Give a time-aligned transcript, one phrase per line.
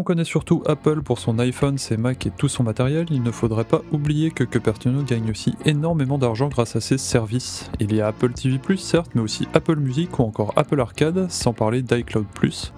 [0.00, 3.30] On connaît surtout Apple pour son iPhone, ses Mac et tout son matériel, il ne
[3.30, 7.70] faudrait pas oublier que Cupertino gagne aussi énormément d'argent grâce à ses services.
[7.80, 11.52] Il y a Apple TV+, certes, mais aussi Apple Music ou encore Apple Arcade, sans
[11.52, 12.24] parler d'iCloud+.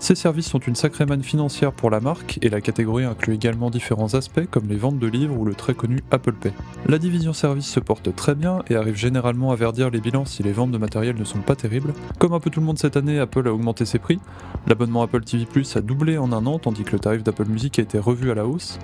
[0.00, 3.70] Ces services sont une sacrée manne financière pour la marque, et la catégorie inclut également
[3.70, 6.52] différents aspects comme les ventes de livres ou le très connu Apple Pay.
[6.88, 10.42] La division service se porte très bien et arrive généralement à verdir les bilans si
[10.42, 11.94] les ventes de matériel ne sont pas terribles.
[12.18, 14.18] Comme un peu tout le monde cette année, Apple a augmenté ses prix.
[14.66, 15.46] L'abonnement Apple TV+,
[15.76, 18.34] a doublé en un an, tandis que le tarif d'Apple Music a été revu à
[18.34, 18.78] la hausse.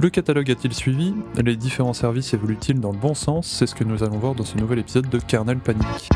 [0.00, 1.14] Le catalogue a-t-il suivi?
[1.42, 3.46] Les différents services évoluent-ils dans le bon sens?
[3.48, 6.08] C'est ce que nous allons voir dans ce nouvel épisode de Kernel Panic.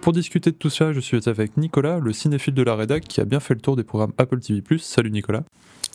[0.00, 3.20] Pour discuter de tout ça, je suis avec Nicolas, le cinéphile de la rédac qui
[3.20, 4.62] a bien fait le tour des programmes Apple TV+.
[4.78, 5.42] Salut Nicolas.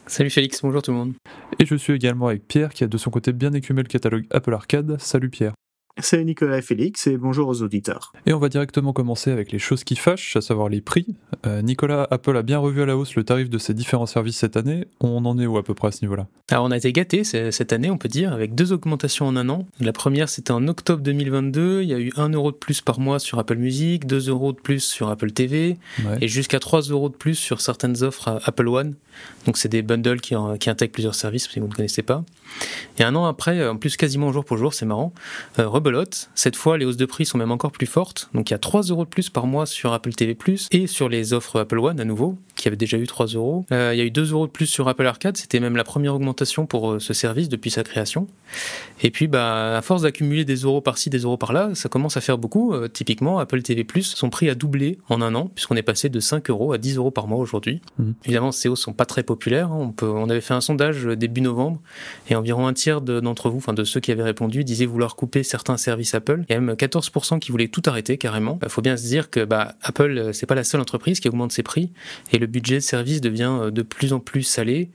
[0.05, 1.13] Salut Félix, bonjour tout le monde.
[1.59, 4.25] Et je suis également avec Pierre qui a de son côté bien écumé le catalogue
[4.31, 4.99] Apple Arcade.
[4.99, 5.53] Salut Pierre.
[5.97, 8.13] C'est Nicolas et Félix et bonjour aux auditeurs.
[8.25, 11.05] Et on va directement commencer avec les choses qui fâchent, à savoir les prix.
[11.45, 14.37] Euh, Nicolas, Apple a bien revu à la hausse le tarif de ses différents services
[14.37, 14.87] cette année.
[15.01, 16.27] On en est où à peu près à ce niveau-là?
[16.49, 19.49] Alors on a été gâtés cette année, on peut dire, avec deux augmentations en un
[19.49, 19.67] an.
[19.79, 22.99] La première c'était en octobre 2022, il y a eu 1 euro de plus par
[22.99, 25.77] mois sur Apple Music, 2 euros de plus sur Apple TV
[26.19, 28.95] et jusqu'à 3 euros de plus sur certaines offres à Apple One.
[29.45, 32.23] Donc c'est des bundles qui, qui, intègrent plusieurs services si vous ne connaissez pas.
[32.99, 35.13] Et un an après, en plus quasiment jour pour jour, c'est marrant,
[35.59, 35.65] euh,
[36.35, 38.29] Cette fois, les hausses de prix sont même encore plus fortes.
[38.33, 40.37] Donc il y a 3 euros de plus par mois sur Apple TV+,
[40.71, 43.65] et sur les offres Apple One à nouveau, qui avait déjà eu 3 euros.
[43.71, 45.83] Euh, il y a eu 2 euros de plus sur Apple Arcade, c'était même la
[45.83, 48.27] première augmentation pour euh, ce service depuis sa création.
[49.01, 52.21] Et puis, bah, à force d'accumuler des euros par-ci, des euros par-là, ça commence à
[52.21, 52.73] faire beaucoup.
[52.73, 56.19] Euh, typiquement, Apple TV+, son prix a doublé en un an, puisqu'on est passé de
[56.19, 57.81] 5 euros à 10 euros par mois aujourd'hui.
[57.97, 58.11] Mmh.
[58.25, 59.71] Évidemment, ces hausses sont pas très populaires.
[59.71, 59.79] Hein.
[59.79, 61.79] On, peut, on avait fait un sondage début novembre,
[62.29, 65.41] et environ un tiers d'entre vous, enfin de ceux qui avaient répondu, disaient vouloir couper
[65.41, 66.43] certains services Apple.
[66.47, 68.59] Il y a même 14% qui voulaient tout arrêter carrément.
[68.61, 71.51] Il faut bien se dire que bah, Apple, c'est pas la seule entreprise qui augmente
[71.51, 71.91] ses prix,
[72.31, 74.89] et le budget de service devient de plus en plus salé.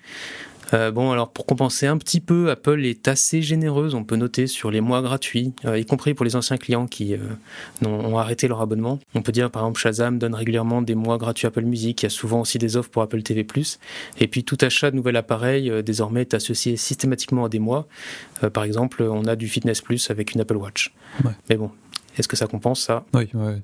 [0.75, 4.47] Euh, bon, alors pour compenser un petit peu, Apple est assez généreuse, on peut noter
[4.47, 7.19] sur les mois gratuits, euh, y compris pour les anciens clients qui euh,
[7.87, 8.99] ont, arrêté leur abonnement.
[9.15, 12.09] On peut dire par exemple Shazam donne régulièrement des mois gratuits Apple Music, il y
[12.09, 13.47] a souvent aussi des offres pour Apple TV+.
[14.19, 17.87] Et puis tout achat de nouvel appareil désormais est associé systématiquement à des mois.
[18.53, 20.93] par exemple, on a du Fitness Plus avec une Apple Watch.
[21.49, 21.71] Mais bon,
[22.19, 23.05] est-ce que ça compense ça?
[23.15, 23.63] Oui, ouais.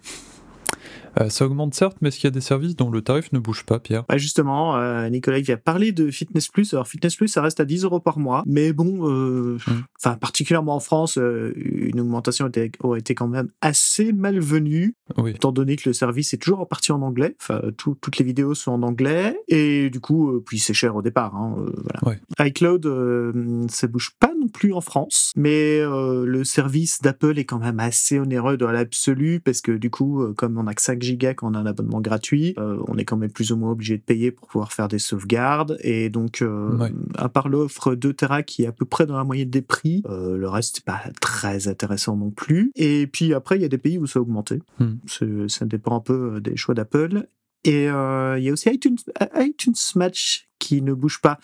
[1.21, 3.39] Euh, ça augmente certes, mais est-ce qu'il y a des services dont le tarif ne
[3.39, 6.73] bouge pas, Pierre bah Justement, euh, Nicolas vient parler de Fitness Plus.
[6.75, 9.59] Alors Fitness Plus, ça reste à 10 euros par mois, mais bon, euh,
[9.99, 15.33] enfin particulièrement en France, euh, une augmentation était, aurait été quand même assez malvenue, oui.
[15.33, 17.37] étant donné que le service est toujours en partie en anglais.
[17.41, 21.37] Enfin, toutes les vidéos sont en anglais, et du coup, puis c'est cher au départ.
[21.37, 21.57] Hein,
[22.03, 22.21] voilà.
[22.39, 22.49] Ouais.
[22.49, 27.81] iCloud, ça bouge pas non plus en France, mais le service d'Apple est quand même
[27.81, 31.51] assez onéreux dans l'absolu, parce que du coup, comme on a que 5 gigas quand
[31.51, 34.03] on a un abonnement gratuit, euh, on est quand même plus ou moins obligé de
[34.03, 35.79] payer pour pouvoir faire des sauvegardes.
[35.83, 39.25] Et donc, euh, à part l'offre 2 Tera qui est à peu près dans la
[39.25, 42.73] moyenne des prix, euh, le reste n'est pas très intéressant non plus.
[42.77, 44.61] Et puis après, il y a des pays où ça a augmenté.
[44.79, 45.49] Hmm.
[45.49, 47.27] Ça dépend un peu des choix d'Apple.
[47.65, 48.97] Et il y a aussi iTunes,
[49.37, 51.39] iTunes Match qui ne bouge pas.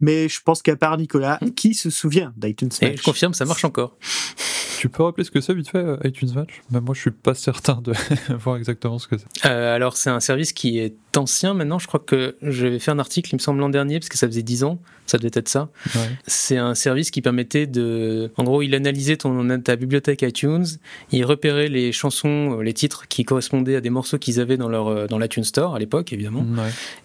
[0.00, 1.50] Mais je pense qu'à part Nicolas, hmm.
[1.50, 3.96] qui se souvient d'iTunes Match Je confirme, ça marche encore.
[4.80, 6.62] Tu peux rappeler ce que c'est vite fait, euh, iTunes Match?
[6.70, 7.92] Même Moi, je suis pas certain de
[8.38, 9.44] voir exactement ce que c'est.
[9.44, 11.78] Euh, alors, c'est un service qui est ancien maintenant.
[11.78, 14.26] Je crois que j'avais fait un article, il me semble, l'an dernier, parce que ça
[14.26, 14.80] faisait 10 ans.
[15.06, 15.70] Ça devait être ça.
[16.28, 18.30] C'est un service qui permettait de.
[18.36, 20.64] En gros, il analysait ton, ta bibliothèque iTunes,
[21.10, 24.68] il repérait les chansons, euh, les titres qui correspondaient à des morceaux qu'ils avaient dans
[24.68, 26.46] leur dans l'iTunes Store à l'époque, évidemment.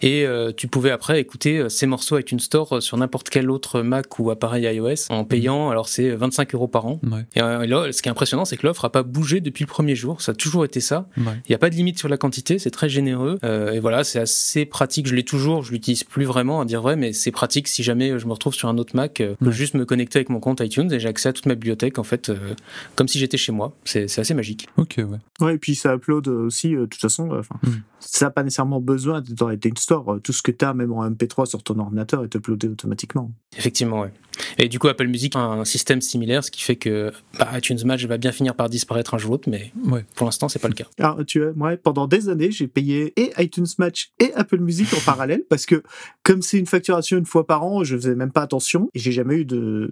[0.02, 0.24] Et
[0.56, 4.64] tu pouvais après écouter ces morceaux iTunes Store sur n'importe quel autre Mac ou appareil
[4.72, 5.70] iOS en payant.
[5.70, 7.00] Alors, c'est 25 euros par an.
[7.34, 9.96] Et, là, ce qui est impressionnant, c'est que l'offre n'a pas bougé depuis le premier
[9.96, 10.20] jour.
[10.20, 11.08] Ça a toujours été ça.
[11.16, 12.60] Il n'y a pas de limite sur la quantité.
[12.60, 13.38] C'est très généreux.
[13.42, 15.06] et voilà c'est assez pratique.
[15.06, 18.18] Je l'ai toujours, je l'utilise plus vraiment à dire vrai, mais c'est pratique si jamais
[18.18, 20.40] je me retrouve sur un autre Mac, euh, je peux juste me connecter avec mon
[20.40, 22.54] compte iTunes et j'ai accès à toute ma bibliothèque en fait, euh,
[22.94, 23.76] comme si j'étais chez moi.
[23.84, 24.68] C'est assez magique.
[24.76, 25.18] Ok, ouais.
[25.40, 27.68] Ouais, et puis ça upload aussi, euh, de toute façon, mm.
[28.00, 30.18] ça n'a pas nécessairement besoin d'être dans iTunes Store.
[30.22, 33.30] Tout ce que tu as, même en MP3 sur ton ordinateur, est uploadé automatiquement.
[33.56, 34.12] Effectivement, ouais.
[34.58, 37.78] Et du coup, Apple Music a un système similaire, ce qui fait que bah, iTunes
[37.84, 39.72] Match va bien finir par disparaître un jour ou l'autre, mais
[40.14, 40.86] pour l'instant, c'est pas le cas.
[40.98, 44.92] Alors, tu vois, moi, pendant des années, j'ai payé et iTunes Match et Apple Music
[44.94, 45.82] en parallèle parce que
[46.22, 49.12] comme c'est une facturation une fois par an, je faisais même pas attention et j'ai
[49.12, 49.90] jamais eu de.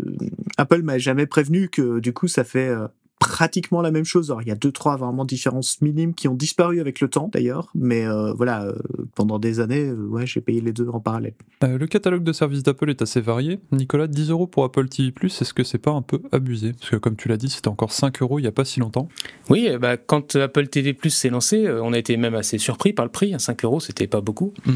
[0.57, 2.87] Apple m'a jamais prévenu que du coup, ça fait euh,
[3.29, 4.31] pratiquement la même chose.
[4.31, 7.31] Alors, il y a deux, trois vraiment différences minimes qui ont disparu avec le temps
[7.33, 8.05] d'ailleurs, mais
[8.37, 8.73] voilà,
[9.15, 11.35] pendant des années, ouais, j'ai payé les deux en parallèle.
[11.63, 13.61] le catalogue de services d'Apple est assez varié.
[13.73, 16.73] Nicolas, 10 euros pour Apple TV+, est-ce que c'est pas un peu abusé?
[16.73, 18.81] Parce que comme tu l'as dit, c'était encore 5 euros il n'y a pas si
[18.81, 19.09] longtemps.
[19.49, 23.11] Oui, bah, quand Apple TV+, s'est lancé, on a été même assez surpris par le
[23.11, 23.35] prix.
[23.37, 24.53] 5 euros, c'était pas beaucoup.
[24.67, 24.73] Il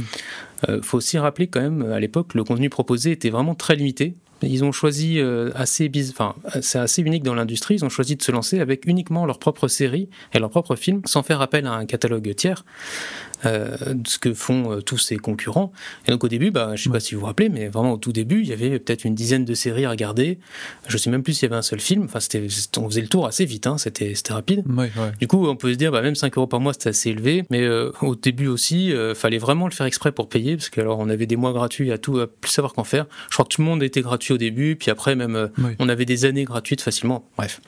[0.76, 0.82] hmm.
[0.82, 4.14] faut aussi rappeler quand même, à l'époque, le contenu proposé était vraiment très limité.
[4.42, 7.74] Ils ont choisi euh, assez, enfin, c'est assez unique dans l'industrie.
[7.76, 11.02] Ils ont choisi de se lancer avec uniquement leur propre série et leur propre film,
[11.04, 12.64] sans faire appel à un catalogue tiers.
[13.46, 15.72] Euh, ce que font euh, tous ses concurrents.
[16.06, 17.92] Et donc au début, bah, je ne sais pas si vous vous rappelez, mais vraiment
[17.92, 20.38] au tout début, il y avait peut-être une dizaine de séries à regarder.
[20.88, 22.04] Je ne sais même plus s'il y avait un seul film.
[22.04, 22.44] Enfin, c'était,
[22.78, 24.64] on faisait le tour assez vite, hein, c'était, rapide.
[25.20, 27.44] Du coup, on peut se dire, bah, même 5 euros par mois, c'était assez élevé.
[27.50, 30.98] Mais euh, au début aussi, il fallait vraiment le faire exprès pour payer, parce qu'alors
[30.98, 33.06] on avait des mois gratuits à tout, à plus savoir qu'en faire.
[33.30, 36.06] Je crois que tout le monde était gratuit au début, puis après même, on avait
[36.06, 37.24] des années gratuites facilement.
[37.36, 37.60] Bref.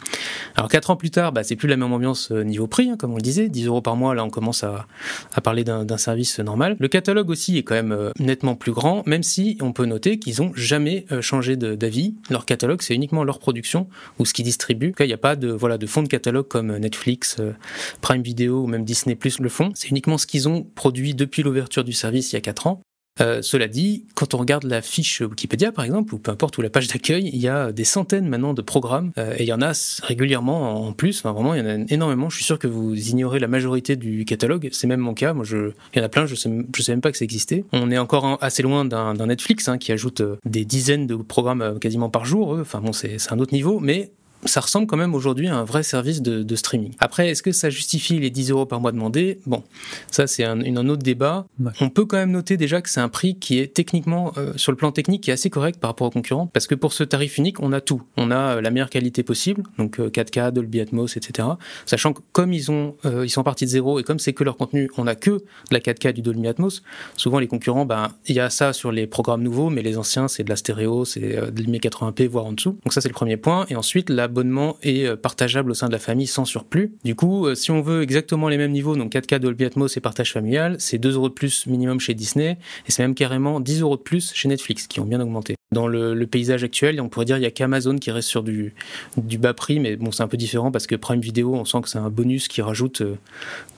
[0.56, 3.12] Alors 4 ans plus tard, bah, c'est plus la même ambiance niveau prix, hein, comme
[3.12, 3.48] on le disait.
[3.48, 4.86] 10 euros par mois, là, on commence à,
[5.34, 6.76] à parler d'un service normal.
[6.78, 10.18] Le catalogue aussi est quand même euh, nettement plus grand, même si on peut noter
[10.18, 12.14] qu'ils n'ont jamais euh, changé d'avis.
[12.30, 14.94] Leur catalogue, c'est uniquement leur production ou ce qu'ils distribuent.
[15.00, 17.52] Il n'y a pas de, voilà, de fond de catalogue comme Netflix, euh,
[18.00, 19.70] Prime Video ou même Disney Plus le font.
[19.74, 22.80] C'est uniquement ce qu'ils ont produit depuis l'ouverture du service il y a 4 ans.
[23.20, 26.62] Euh, cela dit, quand on regarde la fiche Wikipédia, par exemple, ou peu importe, ou
[26.62, 29.52] la page d'accueil, il y a des centaines maintenant de programmes, euh, et il y
[29.52, 29.72] en a
[30.02, 32.30] régulièrement en plus, enfin, vraiment, il y en a énormément.
[32.30, 35.34] Je suis sûr que vous ignorez la majorité du catalogue, c'est même mon cas.
[35.34, 37.24] Moi, je, il y en a plein, je sais, je sais même pas que ça
[37.24, 37.64] existait.
[37.72, 41.78] On est encore assez loin d'un Netflix hein, qui ajoute euh, des dizaines de programmes
[41.80, 42.58] quasiment par jour.
[42.60, 44.12] Enfin bon, c'est un autre niveau, mais
[44.44, 46.92] ça ressemble quand même aujourd'hui à un vrai service de, streaming.
[46.98, 49.38] Après, est-ce que ça justifie les 10 euros par mois demandés?
[49.46, 49.62] Bon,
[50.10, 51.46] ça c'est un, un, autre débat.
[51.80, 54.72] On peut quand même noter déjà que c'est un prix qui est techniquement, euh, sur
[54.72, 57.04] le plan technique, qui est assez correct par rapport aux concurrents, parce que pour ce
[57.04, 58.02] tarif unique, on a tout.
[58.16, 61.48] On a euh, la meilleure qualité possible, donc 4K, euh, Dolby Atmos, etc.
[61.86, 64.56] Sachant que comme ils, ont, ils sont partis de zéro et comme c'est que leur
[64.56, 66.82] contenu, on a que de la 4K du Dolby Atmos,
[67.16, 70.28] souvent les concurrents, ben, il y a ça sur les programmes nouveaux, mais les anciens,
[70.28, 72.78] c'est de la stéréo, c'est de la 1080p, voire en dessous.
[72.84, 73.66] Donc ça c'est le premier point.
[73.68, 76.94] Et ensuite, la abonnement est euh, partageable au sein de la famille sans surplus.
[77.04, 80.00] Du coup, euh, si on veut exactement les mêmes niveaux, donc 4K Dolby Atmos et
[80.00, 83.82] partage familial, c'est 2 euros de plus minimum chez Disney et c'est même carrément 10
[83.82, 85.59] euros de plus chez Netflix qui ont bien augmenté.
[85.72, 88.74] Dans le, paysage actuel, on pourrait dire il y a qu'Amazon qui reste sur du,
[89.16, 91.80] du bas prix, mais bon, c'est un peu différent parce que Prime Video, on sent
[91.82, 93.16] que c'est un bonus qui rajoute, euh,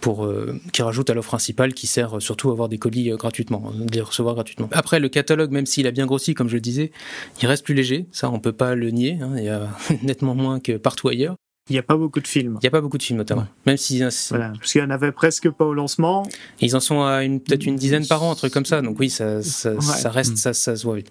[0.00, 0.28] pour,
[0.72, 4.00] qui rajoute à l'offre principale qui sert surtout à avoir des colis gratuitement, de les
[4.00, 4.68] recevoir gratuitement.
[4.72, 6.92] Après, le catalogue, même s'il a bien grossi, comme je le disais,
[7.40, 9.34] il reste plus léger, ça on peut pas le nier, hein.
[9.36, 9.68] il y a
[10.02, 11.36] nettement moins que partout ailleurs.
[11.72, 12.58] Il n'y a pas beaucoup de films.
[12.60, 13.46] Il n'y a pas beaucoup de films, notamment.
[13.64, 14.02] Même si.
[14.28, 16.28] Voilà, parce qu'il n'y en avait presque pas au lancement.
[16.60, 18.82] Ils en sont à peut-être une dizaine par an, un truc comme ça.
[18.82, 21.10] Donc oui, ça, ça, reste, ça, ça se voit vite.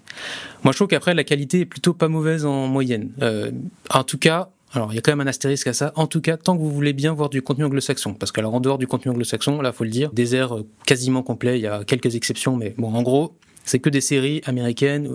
[0.62, 3.10] Moi, je trouve qu'après, la qualité est plutôt pas mauvaise en moyenne.
[3.22, 3.50] Euh,
[3.90, 5.92] en tout cas, alors, il y a quand même un astérisque à ça.
[5.96, 8.14] En tout cas, tant que vous voulez bien voir du contenu anglo-saxon.
[8.14, 11.58] Parce qu'alors, en dehors du contenu anglo-saxon, là, faut le dire, désert euh, quasiment complet.
[11.58, 15.14] Il y a quelques exceptions, mais bon, en gros, c'est que des séries américaines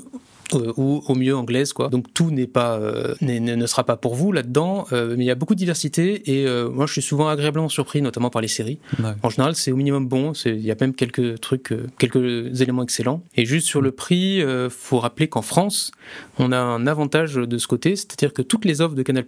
[0.53, 1.89] euh, ou au mieux anglaise quoi.
[1.89, 5.31] Donc tout n'est pas euh, ne sera pas pour vous là-dedans, euh, mais il y
[5.31, 8.79] a beaucoup de diversité et moi je suis souvent agréablement surpris, notamment par les séries.
[9.23, 10.31] En général, c'est au minimum bon.
[10.45, 13.23] Il y a même quelques trucs, quelques éléments excellents.
[13.35, 15.91] Et juste sur le prix, faut rappeler qu'en France,
[16.39, 19.25] on a un avantage de ce côté, c'est-à-dire que toutes les offres de Canal+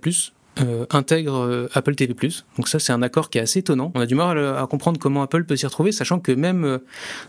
[0.62, 2.14] euh, intègre euh, Apple TV+.
[2.58, 3.92] Donc ça, c'est un accord qui est assez étonnant.
[3.96, 6.78] On a du mal à, comprendre comment Apple peut s'y retrouver, sachant que même euh,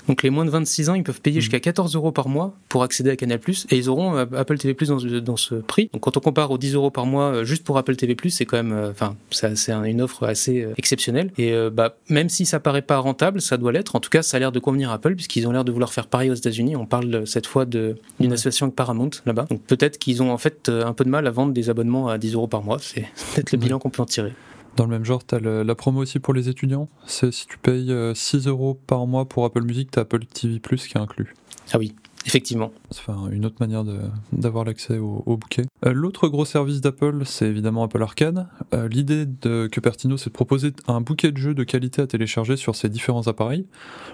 [0.09, 1.41] donc les moins de 26 ans, ils peuvent payer mm.
[1.41, 3.39] jusqu'à 14 euros par mois pour accéder à Canal+,
[3.71, 5.91] et ils auront Apple TV+, dans, dans ce prix.
[5.93, 8.57] Donc quand on compare aux 10 euros par mois juste pour Apple TV+, c'est quand
[8.57, 11.33] même, enfin, c'est une offre assez exceptionnelle.
[11.39, 13.97] Et bah, même si ça paraît pas rentable, ça doit l'être.
[13.97, 15.93] En tout cas, ça a l'air de convenir à Apple, puisqu'ils ont l'air de vouloir
[15.93, 16.77] faire pareil aux États-Unis.
[16.77, 19.47] On parle cette fois d'une association avec Paramount là-bas.
[19.51, 22.19] Donc peut-être qu'ils ont en fait un peu de mal à vendre des abonnements à
[22.19, 22.79] 10 euros par mois.
[22.81, 24.33] C'est peut-être le bilan qu'on peut en tirer.
[24.77, 26.89] Dans le même genre, tu as la promo aussi pour les étudiants.
[27.07, 30.25] C'est si tu payes 6 euh, euros par mois pour Apple Music, tu as Apple
[30.25, 31.35] TV Plus qui est inclus.
[31.73, 31.95] Ah oui,
[32.27, 32.73] effectivement.
[32.91, 33.85] C'est une autre manière
[34.33, 35.63] d'avoir l'accès au, bouquet.
[35.85, 38.47] Euh, l'autre gros service d'Apple, c'est évidemment Apple Arcade.
[38.73, 42.57] Euh, l'idée de Cupertino, c'est de proposer un bouquet de jeux de qualité à télécharger
[42.57, 43.67] sur ses différents appareils.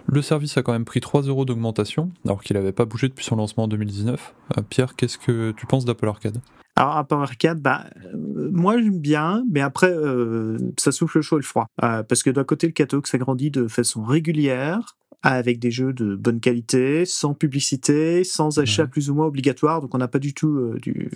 [0.06, 3.24] Le service a quand même pris 3 euros d'augmentation, alors qu'il n'avait pas bougé depuis
[3.24, 4.34] son lancement en 2019.
[4.68, 6.40] Pierre, qu'est-ce que tu penses d'Apple Arcade?
[6.78, 11.36] Alors, Apple Arcade, bah, euh, moi j'aime bien, mais après, euh, ça souffle le chaud
[11.36, 11.68] et le froid.
[11.82, 16.14] Euh, parce que d'un côté, le catalogue s'agrandit de façon régulière, avec des jeux de
[16.14, 19.80] bonne qualité, sans publicité, sans achat plus ou moins obligatoire.
[19.80, 21.10] Donc, on n'a pas du tout du,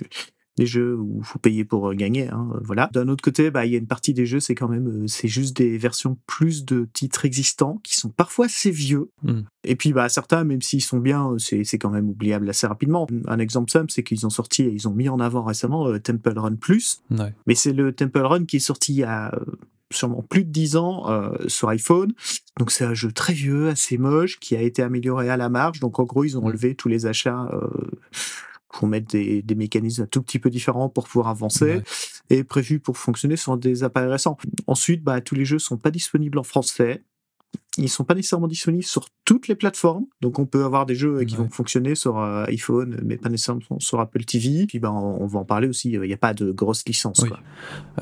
[0.56, 2.28] des jeux où il faut payer pour gagner.
[2.28, 2.90] Hein, voilà.
[2.92, 5.28] D'un autre côté, bah, il y a une partie des jeux, c'est quand même, c'est
[5.28, 9.10] juste des versions plus de titres existants qui sont parfois assez vieux.
[9.22, 9.42] Hmm.
[9.64, 13.06] Et puis, bah, certains, même s'ils sont bien, c'est, quand même oubliable assez rapidement.
[13.26, 16.56] Un exemple simple, c'est qu'ils ont sorti, ils ont mis en avant récemment Temple Run
[16.56, 17.02] Plus.
[17.46, 19.32] Mais c'est le Temple Run qui est sorti il y a
[19.92, 22.12] sûrement plus de 10 ans euh, sur iPhone.
[22.58, 25.80] Donc c'est un jeu très vieux, assez moche, qui a été amélioré à la marge.
[25.80, 27.48] Donc en gros, ils ont enlevé tous les achats
[28.72, 31.82] pour mettre des, des, mécanismes un tout petit peu différents pour pouvoir avancer
[32.30, 34.36] et prévu pour fonctionner sur des appareils récents.
[34.66, 37.02] Ensuite, bah, tous les jeux sont pas disponibles en français.
[37.78, 40.04] Ils sont pas nécessairement disponibles sur toutes les plateformes.
[40.20, 43.60] Donc on peut avoir des jeux qui vont fonctionner sur euh, iPhone, mais pas nécessairement
[43.78, 44.66] sur Apple TV.
[44.66, 45.92] Puis ben, on, va en parler aussi.
[45.92, 47.20] Il n'y a pas de grosse licence.
[47.22, 47.30] Oui,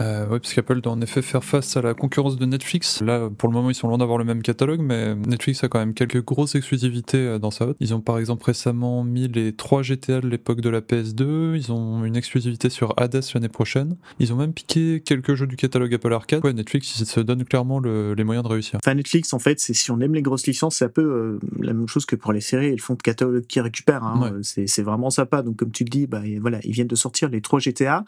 [0.01, 3.03] euh, parce qu'Apple doit en effet faire face à la concurrence de Netflix.
[3.03, 5.79] Là, pour le moment, ils sont loin d'avoir le même catalogue, mais Netflix a quand
[5.79, 7.77] même quelques grosses exclusivités euh, dans sa hotte.
[7.81, 11.57] Ils ont par exemple récemment mis les 3 GTA de l'époque de la PS2.
[11.57, 13.97] Ils ont une exclusivité sur Hades l'année prochaine.
[14.19, 16.43] Ils ont même piqué quelques jeux du catalogue Apple Arcade.
[16.43, 18.81] Ouais, Netflix, ils se donne clairement les moyens de réussir.
[18.83, 21.39] Enfin, Netflix, en fait, c'est si on aime les grosses licences, c'est un peu euh,
[21.61, 24.03] la même chose que pour les séries et le fond de catalogue qui récupère.
[24.03, 24.41] Hein.
[24.43, 25.43] C'est vraiment sympa.
[25.43, 28.05] Donc, comme tu le dis, bah, voilà, ils viennent de sortir les trois GTA.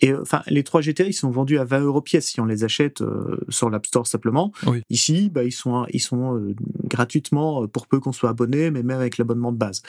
[0.00, 2.46] Et euh, enfin, les trois GTA, ils sont vendus à 20 euros pièce si on
[2.46, 4.52] les achète euh, sur l'App Store simplement.
[4.88, 9.18] Ici, bah, ils sont, ils sont gratuitement pour peu qu'on soit abonné, mais même avec
[9.18, 9.82] l'abonnement de base.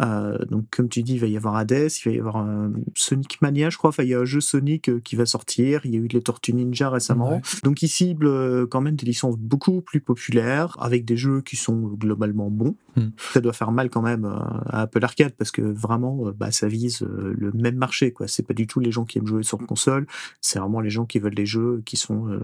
[0.00, 2.72] Euh, donc, comme tu dis, il va y avoir Hades, il va y avoir un
[2.94, 3.90] Sonic Mania, je crois.
[3.90, 5.82] Enfin, il y a un jeu Sonic euh, qui va sortir.
[5.84, 7.40] Il y a eu les Tortues Ninja récemment.
[7.62, 11.56] Donc, ils ciblent euh, quand même des licences beaucoup plus populaires, avec des jeux qui
[11.56, 12.76] sont globalement bons.
[12.96, 13.10] Hmm.
[13.32, 17.00] Ça doit faire mal quand même à Apple Arcade parce que vraiment, bah, ça vise
[17.02, 18.12] le même marché.
[18.12, 18.28] Quoi.
[18.28, 20.06] C'est pas du tout les gens qui aiment jouer sur console.
[20.40, 22.38] C'est vraiment les gens qui veulent des jeux qui sont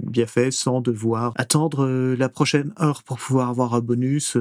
[0.00, 4.36] bien faits sans devoir attendre la prochaine heure pour pouvoir avoir un bonus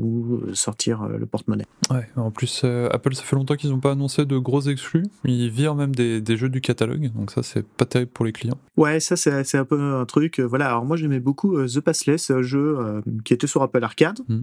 [0.00, 1.66] ou sortir le porte-monnaie.
[1.90, 2.05] Ouais.
[2.16, 5.04] En plus, euh, Apple, ça fait longtemps qu'ils n'ont pas annoncé de gros exclus.
[5.24, 8.58] Ils virent même des, jeux du catalogue, donc ça, c'est pas terrible pour les clients.
[8.76, 10.40] Ouais, ça, c'est un peu un truc.
[10.40, 13.82] Euh, voilà, alors moi, j'aimais beaucoup euh, The Passless, un jeu qui était sur Apple
[13.82, 14.20] Arcade.
[14.28, 14.42] Hmm.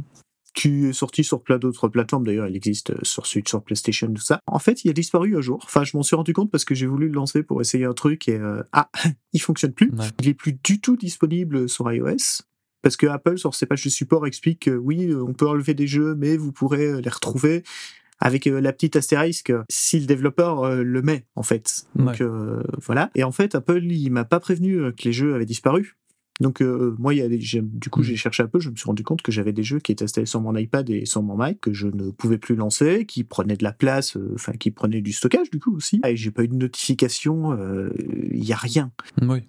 [0.56, 2.26] qui est sorti sur plein d'autres plateformes.
[2.26, 4.40] D'ailleurs, il existe sur Switch, sur PlayStation, tout ça.
[4.46, 5.62] En fait, il a disparu un jour.
[5.64, 7.94] Enfin, je m'en suis rendu compte parce que j'ai voulu le lancer pour essayer un
[7.94, 8.40] truc et
[8.72, 8.90] ah,
[9.34, 9.92] il fonctionne plus.
[10.22, 12.44] Il est plus du tout disponible sur iOS.
[12.84, 15.74] Parce que Apple, sur ses pages de support, explique que oui, euh, on peut enlever
[15.74, 17.64] des jeux, mais vous pourrez euh, les retrouver
[18.20, 21.86] avec euh, la petite astérisque si le développeur le met en fait.
[21.96, 22.22] Donc
[22.82, 23.10] voilà.
[23.16, 25.96] Et en fait, Apple, il m'a pas prévenu que les jeux avaient disparu.
[26.44, 28.18] Donc euh, moi, il y a du coup, j'ai mmh.
[28.18, 30.26] cherché un peu, je me suis rendu compte que j'avais des jeux qui étaient installés
[30.26, 33.56] sur mon iPad et sur mon Mac que je ne pouvais plus lancer, qui prenaient
[33.56, 36.02] de la place, euh, enfin qui prenaient du stockage du coup aussi.
[36.06, 37.92] Et j'ai pas eu de notification, euh,
[38.30, 38.92] il y a rien.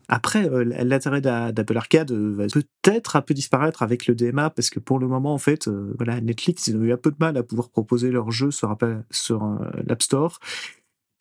[0.06, 0.48] Après,
[0.84, 5.08] l'intérêt d'Apple Arcade va peut-être un peu disparaître avec le DMA parce que pour le
[5.08, 8.12] moment, en fait, voilà, Netflix ils ont eu un peu de mal à pouvoir proposer
[8.12, 8.76] leurs jeux sur,
[9.10, 10.38] sur l'App Store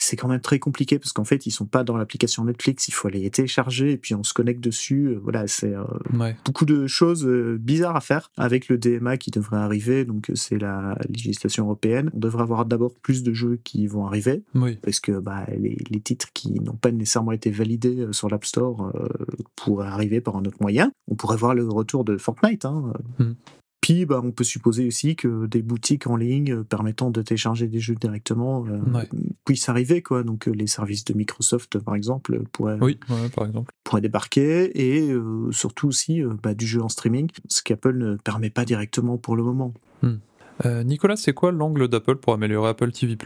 [0.04, 2.92] c'est quand même très compliqué parce qu'en fait, ils sont pas dans l'application Netflix, il
[2.92, 5.08] faut aller les télécharger et puis on se connecte dessus.
[5.08, 9.32] Euh, voilà, c'est euh, beaucoup de choses euh, bizarres à faire avec le DMA qui
[9.32, 10.06] devrait arriver.
[10.06, 12.12] Donc, c'est la législation européenne.
[12.14, 14.44] On devrait avoir d'abord plus de jeux qui vont arriver
[14.82, 18.92] parce que bah, les, titres qui n'ont pas nécessairement été validés sur l'App Store
[19.56, 20.92] pourraient arriver par un autre moyen.
[21.08, 22.66] On pourrait voir le retour de Fortnite.
[22.66, 22.94] Hein.
[23.20, 23.32] Mm.
[23.84, 27.68] Puis, bah, on peut supposer aussi que des boutiques en ligne euh, permettant de télécharger
[27.68, 29.04] des jeux directement euh,
[29.44, 30.24] puissent arriver, quoi.
[30.24, 32.98] Donc, euh, les services de Microsoft, par exemple, pourraient, oui,
[33.36, 33.74] par exemple.
[33.84, 35.14] pourraient débarquer et
[35.52, 39.44] surtout aussi bah, du jeu en streaming, ce qu'Apple ne permet pas directement pour le
[39.44, 39.74] moment.
[40.02, 40.16] Hmm.
[40.86, 43.18] Nicolas, c'est quoi l'angle d'Apple pour améliorer Apple TV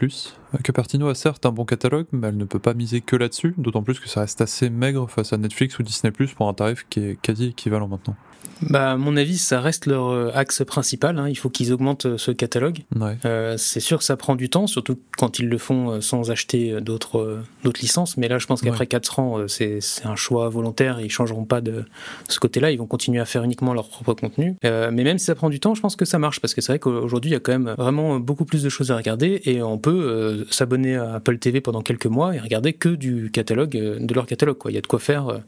[0.64, 3.84] Cupertino a certes un bon catalogue, mais elle ne peut pas miser que là-dessus, d'autant
[3.84, 7.00] plus que ça reste assez maigre face à Netflix ou Disney pour un tarif qui
[7.00, 8.16] est quasi équivalent maintenant.
[8.62, 11.18] Bah, à mon avis, ça reste leur euh, axe principal.
[11.18, 11.28] Hein.
[11.28, 12.80] Il faut qu'ils augmentent euh, ce catalogue.
[13.24, 16.80] Euh, c'est sûr que ça prend du temps, surtout quand ils le font sans acheter
[16.80, 18.16] d'autres d'autres licences.
[18.16, 21.00] Mais là, je pense qu'après 4 ans, c'est un choix volontaire.
[21.00, 21.84] Ils changeront pas de
[22.28, 22.70] ce côté-là.
[22.70, 24.56] Ils vont continuer à faire uniquement leur propre contenu.
[24.62, 26.72] mais même si ça prend du temps, je pense que ça marche parce que c'est
[26.72, 29.62] vrai qu'aujourd'hui, il y a quand même vraiment beaucoup plus de choses à regarder et
[29.62, 34.14] on peut s'abonner à Apple TV pendant quelques mois et regarder que du catalogue, de
[34.14, 34.58] leur catalogue.
[34.58, 34.70] Quoi.
[34.70, 35.40] Il y a de quoi faire.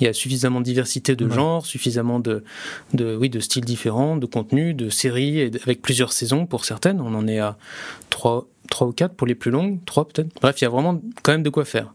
[0.00, 4.26] il y a suffisamment de diversité de genres, suffisamment de de, oui, styles différents, de
[4.26, 7.00] contenus, de séries, avec plusieurs saisons pour certaines.
[7.00, 7.56] On en est à
[8.10, 10.28] trois, 3 ou 4 pour les plus longues, 3 peut-être.
[10.40, 11.92] Bref, il y a vraiment quand même de quoi faire.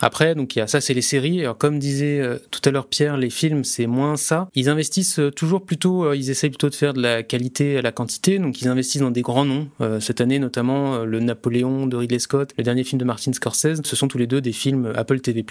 [0.00, 1.40] Après, donc il y a ça, c'est les séries.
[1.40, 4.48] Alors, comme disait euh, tout à l'heure Pierre, les films, c'est moins ça.
[4.54, 7.82] Ils investissent euh, toujours plutôt, euh, ils essayent plutôt de faire de la qualité à
[7.82, 8.38] la quantité.
[8.38, 9.68] Donc ils investissent dans des grands noms.
[10.00, 13.80] cette année, notamment le Napoléon de Ridley Scott, le dernier film de Martin Scorsese.
[13.84, 15.44] Ce sont tous les deux des films Apple TV+.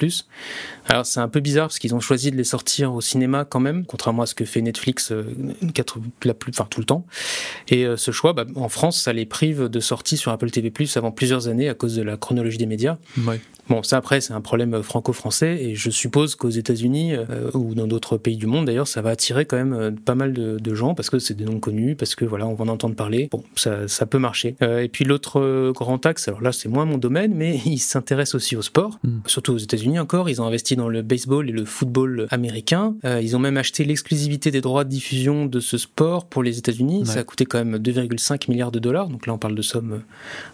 [0.88, 3.60] Alors c'est un peu bizarre parce qu'ils ont choisi de les sortir au cinéma quand
[3.60, 5.14] même, contrairement à ce que fait Netflix
[6.24, 7.06] la plus, enfin, tout le temps.
[7.70, 10.88] Et ce choix, bah, en France, ça les prive de sortie sur Apple TV TV+,
[10.96, 12.98] avant plusieurs années à cause de la chronologie des médias.
[13.70, 17.88] Bon, ça après, c'est un problème franco-français et je suppose qu'aux États-Unis euh, ou dans
[17.88, 20.96] d'autres pays du monde d'ailleurs, ça va attirer quand même euh, pas mal de, gens
[20.96, 23.30] parce que c'est des noms connus, parce que voilà, on va en entendre parler.
[23.32, 24.56] Bon, ça, ça peut marcher.
[24.64, 28.34] Euh, et puis l'autre grand axe, alors là, c'est moins mon domaine, mais il s'intéresse
[28.36, 29.20] aussi au sport, hmm.
[29.28, 30.30] surtout aux États-Unis encore.
[30.30, 32.96] Ils ont investi dans le baseball et le football américain.
[33.04, 37.06] ils ont même acheté l'exclusivité des droits de diffusion de ce sport pour les États-Unis.
[37.06, 40.02] Ça a coûté quand même 2,5 milliards de dollars, donc là on parle de sommes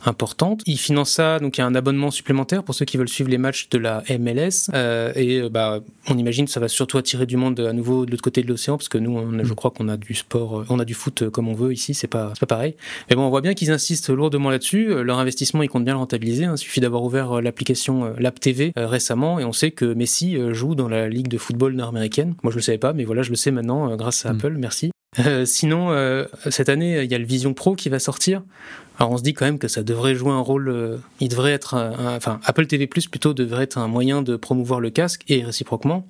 [0.05, 0.61] importantes.
[0.65, 3.29] Ils financent ça, donc il y a un abonnement supplémentaire pour ceux qui veulent suivre
[3.29, 4.69] les matchs de la MLS.
[4.73, 8.05] Euh, et euh, bah, on imagine que ça va surtout attirer du monde à nouveau
[8.05, 9.55] de l'autre côté de l'océan, parce que nous, on, je mm.
[9.55, 12.07] crois qu'on a du sport, euh, on a du foot comme on veut ici, c'est
[12.07, 12.75] pas, pas pareil.
[13.09, 15.03] Mais bon, on voit bien qu'ils insistent lourdement là-dessus.
[15.03, 16.45] Leur investissement, ils comptent bien le rentabiliser.
[16.45, 16.53] Hein.
[16.55, 20.87] Il suffit d'avoir ouvert l'application l'App TV récemment, et on sait que Messi joue dans
[20.87, 22.35] la ligue de football nord-américaine.
[22.43, 24.35] Moi, je le savais pas, mais voilà, je le sais maintenant grâce à mm.
[24.35, 24.55] Apple.
[24.57, 24.91] Merci.
[25.45, 28.43] Sinon, cette année, il y a le Vision Pro qui va sortir.
[28.99, 31.53] Alors on se dit quand même que ça devrait jouer un rôle, euh, il devrait
[31.53, 35.41] être, enfin Apple TV Plus plutôt devrait être un moyen de promouvoir le casque et
[35.41, 36.05] réciproquement.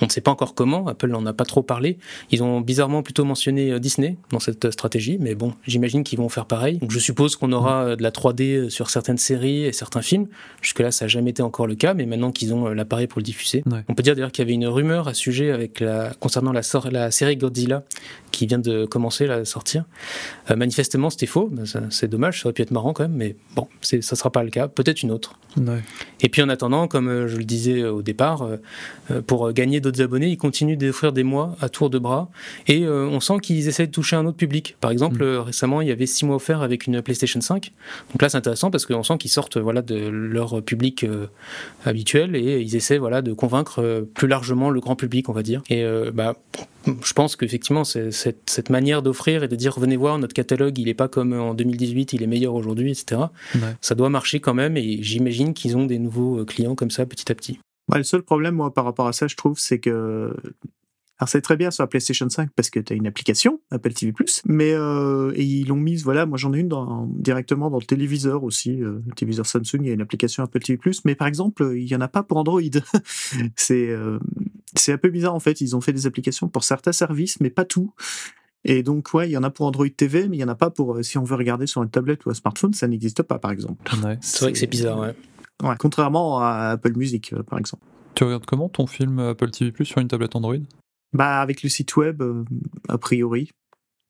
[0.00, 1.98] On ne sait pas encore comment, Apple n'en a pas trop parlé.
[2.30, 6.28] Ils ont bizarrement plutôt mentionné euh, Disney dans cette stratégie, mais bon, j'imagine qu'ils vont
[6.28, 6.78] faire pareil.
[6.78, 10.02] Donc je suppose qu'on aura euh, de la 3D euh, sur certaines séries et certains
[10.02, 10.26] films.
[10.62, 13.24] Jusque-là, ça n'a jamais été encore le cas, mais maintenant qu'ils ont l'appareil pour le
[13.24, 13.62] diffuser.
[13.88, 16.52] On peut dire d'ailleurs qu'il y avait une rumeur à ce sujet avec la, concernant
[16.52, 17.84] la, la série Godzilla
[18.32, 19.84] qui vient de commencer à sortir.
[20.54, 21.48] manifestement, c'était faux.
[21.52, 24.30] Ben, c'est dommage, ça aurait pu être marrant quand même, mais bon, ça ne sera
[24.30, 24.66] pas le cas.
[24.66, 25.34] Peut-être une autre.
[26.20, 28.48] Et puis en attendant, comme je le disais au départ,
[29.26, 32.28] pour gagner d'autres abonnés, ils continuent d'offrir des mois à tour de bras.
[32.66, 34.76] Et euh, on sent qu'ils essaient de toucher un autre public.
[34.80, 35.26] Par exemple, mm.
[35.26, 37.72] euh, récemment, il y avait six mois offerts avec une PlayStation 5.
[38.12, 41.26] Donc là, c'est intéressant parce qu'on sent qu'ils sortent voilà, de leur public euh,
[41.84, 45.62] habituel et ils essaient voilà, de convaincre plus largement le grand public, on va dire.
[45.70, 46.34] Et bah,
[47.02, 50.86] je pense qu'effectivement, cette, cette manière d'offrir et de dire venez voir, notre catalogue, il
[50.86, 53.22] n'est pas comme en 2018, il est meilleur aujourd'hui, etc.
[53.80, 57.30] Ça doit marcher quand même et j'imagine qu'ils ont des nouveaux clients comme ça petit
[57.30, 57.58] à petit
[57.92, 60.34] le seul problème, moi, par rapport à ça, je trouve, c'est que.
[61.18, 63.92] Alors, c'est très bien sur la PlayStation 5 parce que tu as une application, Apple
[63.92, 64.12] TV,
[64.46, 66.68] mais euh, ils l'ont mise, voilà, moi j'en ai une
[67.20, 70.58] directement dans le téléviseur aussi, euh, le téléviseur Samsung, il y a une application Apple
[70.58, 72.60] TV, mais par exemple, il n'y en a pas pour Android.
[73.56, 74.18] c'est euh,
[74.74, 77.50] c'est un peu bizarre en fait, ils ont fait des applications pour certains services, mais
[77.50, 77.94] pas tout.
[78.64, 80.56] Et donc, ouais, il y en a pour Android TV, mais il n'y en a
[80.56, 83.38] pas pour si on veut regarder sur une tablette ou un smartphone, ça n'existe pas,
[83.38, 83.84] par exemple.
[84.20, 85.12] C'est vrai que c'est bizarre,
[85.62, 87.84] ouais contrairement à Apple Music, euh, par exemple.
[88.14, 90.56] Tu regardes comment ton film Apple TV Plus sur une tablette Android?
[91.12, 92.44] Bah avec le site web, euh,
[92.88, 93.50] a priori.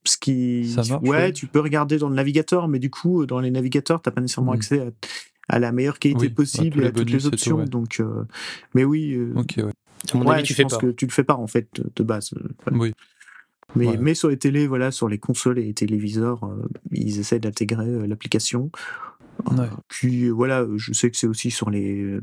[0.06, 3.40] Ce qui, Ça marche, ouais, tu peux regarder dans le navigateur, mais du coup, dans
[3.40, 4.56] les navigateurs, t'as pas nécessairement hmm.
[4.56, 4.92] accès
[5.48, 7.64] à, la meilleure qualité possible et à toutes les options.
[7.64, 8.24] Donc, euh,
[8.74, 9.18] mais oui.
[9.34, 9.72] ok, ouais.
[10.26, 12.34] À tu je pense que tu le fais pas en fait de base.
[12.70, 12.92] Oui.
[13.76, 16.40] Mais, mais sur les télés, voilà, sur les consoles et les téléviseurs,
[16.92, 18.70] ils essaient d'intégrer l'application.
[19.88, 22.18] Puis voilà, je sais que c'est aussi sur les.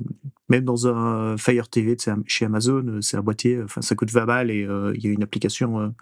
[0.49, 4.51] Même dans un Fire TV chez Amazon, c'est un boîtier, enfin ça coûte 20 balles
[4.51, 5.93] et il y a une application.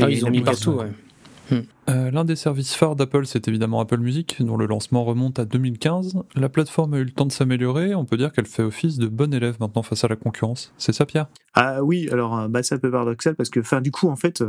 [0.00, 0.90] ah, ils ont mis partout, ouais.
[1.50, 1.62] Hmm.
[1.88, 6.22] L'un des services phares d'Apple, c'est évidemment Apple Music, dont le lancement remonte à 2015.
[6.36, 9.08] La plateforme a eu le temps de s'améliorer, on peut dire qu'elle fait office de
[9.08, 10.72] bon élève maintenant face à la concurrence.
[10.78, 11.26] C'est ça, Pierre?
[11.54, 14.42] Ah oui, alors bah, c'est un peu paradoxal parce que, fin, du coup, en fait,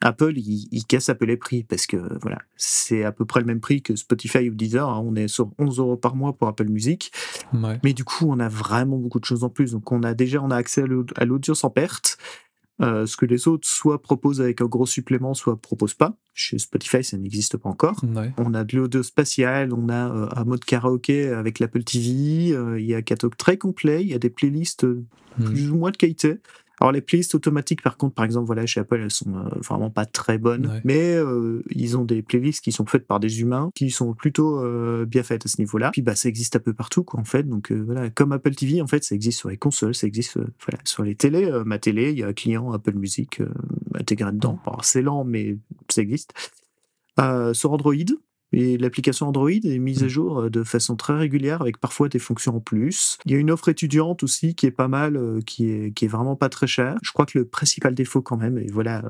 [0.00, 3.46] Apple, il, casse un peu les prix parce que voilà, c'est à peu près le
[3.46, 4.88] même prix que Spotify ou Deezer.
[4.88, 5.02] Hein.
[5.04, 7.12] On est sur 11 euros par mois pour Apple Music.
[7.82, 9.72] Mais du coup, on a vraiment beaucoup de choses en plus.
[9.72, 10.84] Donc, on a déjà on a accès
[11.16, 12.16] à l'audio sans perte.
[12.80, 16.16] Euh, ce que les autres soit proposent avec un gros supplément, soit proposent pas.
[16.32, 18.00] Chez Spotify, ça n'existe pas encore.
[18.36, 22.78] On a de l'audio spatial, on a euh, un mode karaoké avec l'Apple TV, euh,
[22.78, 25.44] il y a un catalogue très complet, il y a des playlists hmm.
[25.44, 26.38] plus ou moins de qualité.
[26.80, 29.90] Alors les playlists automatiques, par contre, par exemple, voilà, chez Apple, elles sont euh, vraiment
[29.90, 33.70] pas très bonnes, mais euh, ils ont des playlists qui sont faites par des humains,
[33.74, 35.90] qui sont plutôt euh, bien faites à ce niveau-là.
[35.90, 37.42] Puis bah, ça existe un peu partout, quoi, en fait.
[37.42, 40.78] Donc voilà, comme Apple TV, en fait, ça existe sur les consoles, ça existe voilà,
[40.84, 41.50] sur les télés.
[41.64, 43.42] ma télé, il y a un client Apple Music
[43.94, 44.58] intégré dedans.
[44.66, 46.32] Alors c'est lent, mais ça existe.
[47.52, 47.94] sur Android,
[48.52, 50.10] et l'application Android est mise à mmh.
[50.10, 53.18] jour euh, de façon très régulière avec parfois des fonctions en plus.
[53.26, 56.06] Il y a une offre étudiante aussi qui est pas mal, euh, qui est, qui
[56.06, 56.96] est vraiment pas très chère.
[57.02, 59.02] Je crois que le principal défaut quand même, et voilà,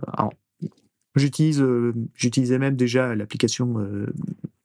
[1.15, 3.77] j'utilise, euh, j'utilisais même déjà l'application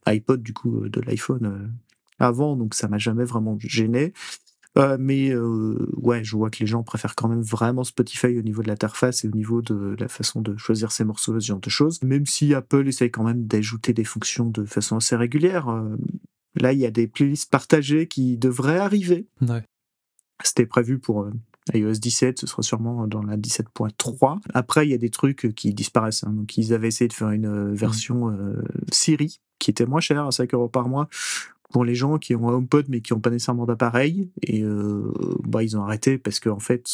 [0.06, 1.72] iPod du coup de l'iPhone
[2.20, 4.14] avant, donc ça m'a jamais vraiment gêné.
[4.78, 8.42] Euh, mais euh, ouais, je vois que les gens préfèrent quand même vraiment Spotify au
[8.42, 11.60] niveau de l'interface et au niveau de la façon de choisir ses morceaux, ce genre
[11.60, 12.02] de choses.
[12.02, 15.70] Même si Apple essaye quand même d'ajouter des fonctions de façon assez régulière.
[15.70, 15.96] Euh,
[16.56, 19.28] là, il y a des playlists partagées qui devraient arriver.
[19.42, 19.64] Ouais.
[20.44, 21.28] C'était prévu pour
[21.74, 24.40] iOS 17, ce sera sûrement dans la 17.3.
[24.54, 26.24] Après, il y a des trucs qui disparaissent.
[26.24, 26.34] Hein.
[26.34, 27.76] Donc, ils avaient essayé de faire une mmh.
[27.76, 28.36] version
[28.92, 31.08] Siri qui était moins chère, à 5 euros par mois,
[31.74, 34.32] pour les gens qui ont un HomePod mais qui n'ont pas nécessairement d'appareil.
[34.42, 34.64] Et
[35.44, 36.88] bah, ils ont arrêté parce qu'en en fait,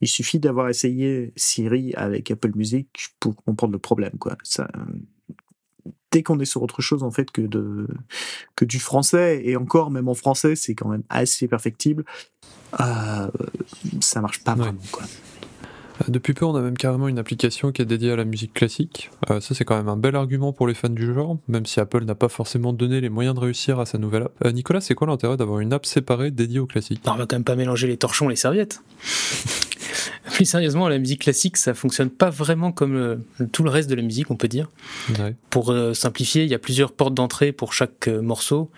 [0.00, 2.88] il suffit d'avoir essayé Siri avec Apple Music
[3.18, 4.12] pour comprendre le problème.
[4.18, 4.36] Quoi.
[4.44, 4.68] Ça,
[6.12, 7.88] dès qu'on est sur autre chose en fait que, de,
[8.54, 12.04] que du français, et encore même en français, c'est quand même assez perfectible,
[12.80, 13.28] euh,
[14.00, 14.80] ça marche pas vraiment.
[14.92, 15.04] Quoi.
[16.02, 18.52] Euh, depuis peu, on a même carrément une application qui est dédiée à la musique
[18.52, 19.10] classique.
[19.30, 21.80] Euh, ça, c'est quand même un bel argument pour les fans du genre, même si
[21.80, 24.32] Apple n'a pas forcément donné les moyens de réussir à sa nouvelle app.
[24.44, 27.36] Euh, Nicolas, c'est quoi l'intérêt d'avoir une app séparée dédiée au classique On va quand
[27.36, 28.82] même pas mélanger les torchons et les serviettes.
[30.32, 34.02] Plus sérieusement, la musique classique, ça fonctionne pas vraiment comme tout le reste de la
[34.02, 34.68] musique, on peut dire.
[35.48, 38.68] Pour simplifier, il y a plusieurs portes d'entrée pour chaque morceau.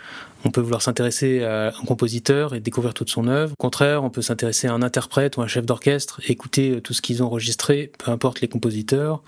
[0.45, 3.53] On peut vouloir s'intéresser à un compositeur et découvrir toute son œuvre.
[3.53, 6.95] Au contraire, on peut s'intéresser à un interprète ou un chef d'orchestre, écouter euh, tout
[6.95, 9.23] ce qu'ils ont enregistré, peu importe les compositeurs.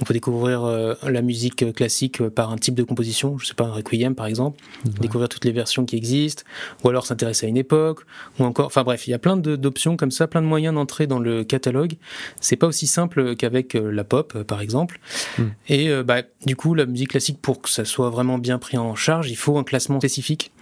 [0.00, 3.64] On peut découvrir euh, la musique classique par un type de composition, je sais pas,
[3.64, 6.42] un requiem par exemple, découvrir toutes les versions qui existent,
[6.82, 8.00] ou alors s'intéresser à une époque,
[8.38, 11.06] ou encore, enfin bref, il y a plein d'options comme ça, plein de moyens d'entrer
[11.06, 11.94] dans le catalogue.
[12.40, 14.98] C'est pas aussi simple qu'avec euh, la pop, par exemple.
[15.38, 15.48] Hmm.
[15.68, 18.94] Et bah, du coup, la musique classique, pour que ça soit vraiment bien pris en
[18.94, 20.52] charge, il faut un classement spécifique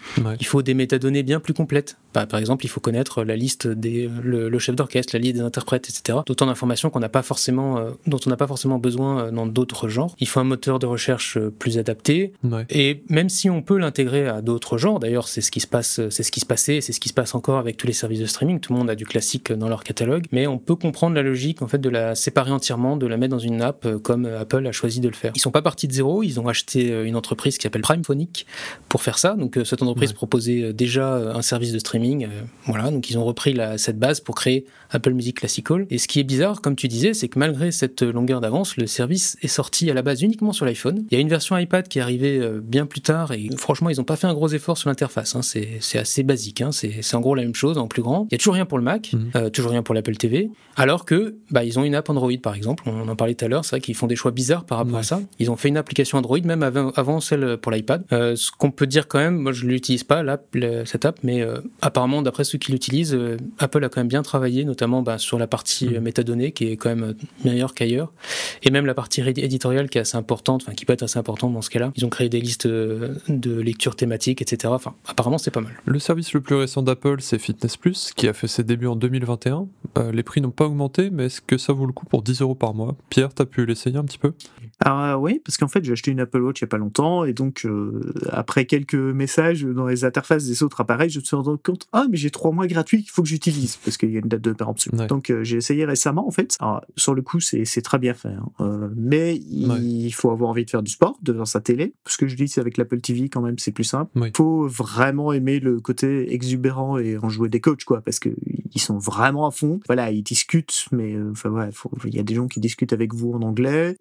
[0.41, 1.97] il faut des métadonnées bien plus complètes.
[2.15, 5.41] Bah, par exemple, il faut connaître la liste des le, chef d'orchestre, la liste des
[5.41, 6.19] interprètes, etc.
[6.27, 9.47] D'autant d'informations qu'on n'a pas forcément, euh, dont on n'a pas forcément besoin euh, dans
[9.47, 10.15] d'autres genres.
[10.21, 12.33] Il faut un moteur de recherche euh, plus adapté.
[12.71, 16.01] Et même si on peut l'intégrer à d'autres genres, d'ailleurs, c'est ce qui se passe,
[16.11, 18.21] c'est ce qui se passait, c'est ce qui se passe encore avec tous les services
[18.21, 18.61] de streaming.
[18.61, 21.63] Tout le monde a du classique dans leur catalogue, mais on peut comprendre la logique
[21.63, 24.73] en fait de la séparer entièrement, de la mettre dans une app comme Apple a
[24.73, 25.33] choisi de le faire.
[25.35, 28.47] Ils sont pas partis de zéro, ils ont acheté une entreprise qui s'appelle Primephonic
[28.89, 29.35] pour faire ça.
[29.35, 29.59] Donc
[29.95, 32.29] cette entreprise proposait déjà un service de streaming.
[32.67, 35.87] Voilà donc ils ont repris cette base pour créer Apple Music Classical.
[35.91, 38.87] Et ce qui est bizarre, comme tu disais, c'est que malgré cette longueur d'avance, le
[38.87, 41.05] service est sorti à la base uniquement sur l'iPhone.
[41.11, 43.91] Il y a une version iPad qui est arrivée euh, bien plus tard et franchement,
[43.91, 45.35] ils n'ont pas fait un gros effort sur l'interface.
[45.35, 45.43] Hein.
[45.43, 46.61] C'est assez basique.
[46.61, 46.71] Hein.
[46.73, 48.27] C'est en gros la même chose en plus grand.
[48.31, 49.31] Il y a toujours rien pour le Mac, mhm.
[49.37, 50.51] euh, toujours rien pour l'Apple TV.
[50.77, 52.85] Alors que bah, ils ont une app Android par exemple.
[52.87, 53.65] On en parlait tout à l'heure.
[53.65, 55.21] C'est vrai qu'ils font des choix bizarres par rapport à ça.
[55.39, 58.05] Ils ont fait une application Android même avant, celle pour l'iPad.
[58.13, 60.25] Euh, ce qu'on peut dire quand même, moi je l'utilise pas
[60.85, 61.45] cette app, mais
[61.83, 63.19] apparemment d'après ceux qui l'utilisent,
[63.59, 66.01] Apple a quand même bien travaillé, notamment bah, sur la partie mm.
[66.01, 68.13] métadonnée qui est quand même euh, meilleure qu'ailleurs,
[68.63, 71.53] et même la partie éditoriale qui est assez importante, enfin qui peut être assez importante
[71.53, 71.93] dans ce cas-là.
[71.97, 74.73] Ils ont créé des listes euh, de lecture thématiques, etc.
[74.75, 75.73] Enfin, apparemment c'est pas mal.
[75.85, 78.97] Le service le plus récent d'Apple, c'est Fitness Plus, qui a fait ses débuts en
[78.97, 79.67] 2021.
[79.99, 82.41] Euh, les prix n'ont pas augmenté, mais est-ce que ça vaut le coup pour 10
[82.43, 84.33] euros par mois Pierre, t'as pu l'essayer un petit peu?
[84.81, 87.25] Alors oui, parce qu'en fait j'ai acheté une Apple Watch il y a pas longtemps,
[87.25, 87.67] et donc
[88.31, 92.07] après quelques messages dans les interfaces des autres appareils, je me suis rendu compte ah
[92.11, 94.41] mais j'ai trois mois gratuits qu'il faut que j'utilise parce qu'il y a une date
[94.41, 94.93] de péremption.
[95.09, 96.57] Donc euh, j'ai essayé récemment en fait.
[96.97, 98.51] sur le coup c'est très bien fait, hein.
[98.61, 101.95] euh, mais il, faut avoir envie de faire du sport devant sa télé.
[102.07, 104.11] Ce que je dis c'est avec l'Apple TV quand même c'est plus simple.
[104.17, 108.31] Il faut vraiment aimer le côté exubérant et en jouer des coachs quoi, parce que
[108.75, 109.81] ils sont vraiment à fond.
[109.87, 111.71] Voilà, ils discutent, mais euh, enfin ouais,
[112.07, 113.97] il y a des gens qui discutent avec vous en anglais,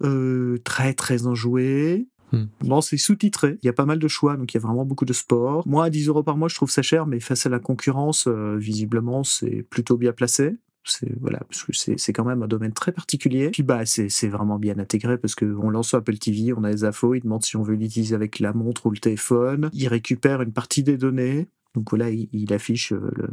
[0.64, 2.08] très très enjoué.
[2.32, 2.46] Hmm.
[2.62, 3.60] Bon, c'est sous-titré.
[3.62, 5.68] Il y a pas mal de choix, donc il y a vraiment beaucoup de sport.
[5.68, 8.28] Moi, à 10 euros par mois, je trouve ça cher, mais face à la concurrence,
[8.28, 12.92] visiblement, c'est plutôt bien placé c'est voilà parce que c'est quand même un domaine très
[12.92, 16.72] particulier puis bah c'est vraiment bien intégré parce que on lance Apple TV on a
[16.72, 19.88] les infos il demande si on veut l'utiliser avec la montre ou le téléphone il
[19.88, 23.30] récupère une partie des données donc voilà il, affiche euh, le,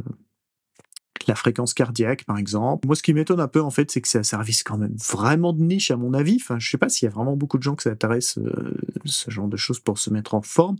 [1.27, 2.87] la fréquence cardiaque, par exemple.
[2.87, 4.95] Moi, ce qui m'étonne un peu, en fait, c'est que c'est un service quand même
[5.09, 6.37] vraiment de niche, à mon avis.
[6.41, 8.73] Enfin, je sais pas s'il y a vraiment beaucoup de gens que ça intéresse euh,
[9.05, 10.77] ce genre de choses pour se mettre en forme.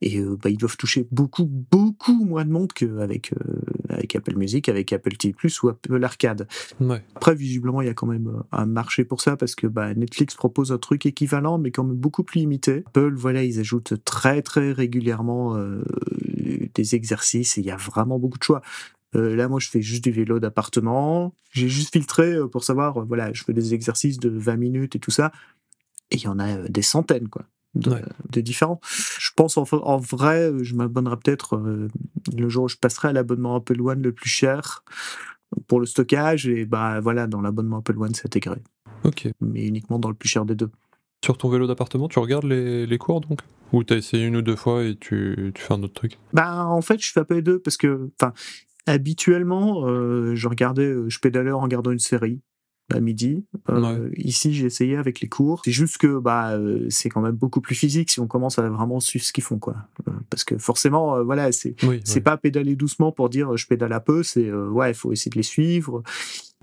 [0.00, 4.36] Et euh, bah, ils doivent toucher beaucoup, beaucoup moins de monde qu'avec euh, avec Apple
[4.36, 6.48] Music, avec Apple TV+, ou Apple Arcade.
[7.14, 10.34] Après, visiblement, il y a quand même un marché pour ça, parce que bah, Netflix
[10.34, 12.82] propose un truc équivalent, mais quand même beaucoup plus limité.
[12.86, 15.56] Apple, voilà, ils ajoutent très, très régulièrement
[16.74, 18.62] des exercices, et il y a vraiment beaucoup de choix.
[19.14, 21.34] Euh, là, moi, je fais juste du vélo d'appartement.
[21.52, 24.96] J'ai juste filtré euh, pour savoir, euh, voilà, je fais des exercices de 20 minutes
[24.96, 25.32] et tout ça.
[26.10, 27.44] Et il y en a des centaines, quoi.
[27.74, 28.80] De, différents.
[29.18, 31.60] Je pense en, en vrai, je m'abonnerai peut-être
[32.32, 34.84] le jour où je passerai à l'abonnement Apple One le plus cher
[35.66, 38.58] pour le stockage et bah voilà dans l'abonnement Apple One c'est intégré.
[39.02, 39.28] Ok.
[39.40, 40.70] Mais uniquement dans le plus cher des deux.
[41.24, 43.40] Sur ton vélo d'appartement, tu regardes les, les cours donc?
[43.72, 46.18] Ou t'as essayé une ou deux fois et tu, tu fais un autre truc?
[46.32, 48.32] Bah en fait je fais peu les deux parce que enfin
[48.86, 52.40] habituellement, euh, je regardais, euh, je pédalais en regardant une série.
[52.92, 53.46] à midi.
[53.70, 55.62] Euh, ici, j'ai essayé avec les cours.
[55.64, 58.68] C'est juste que bah euh, c'est quand même beaucoup plus physique si on commence à
[58.68, 59.76] vraiment suivre ce qu'ils font quoi.
[60.06, 64.00] Euh, parce que forcément, voilà, c'est c'est pas pédaler doucement pour dire je pédale un
[64.00, 64.22] peu.
[64.22, 66.02] C'est ouais, il faut essayer de les suivre.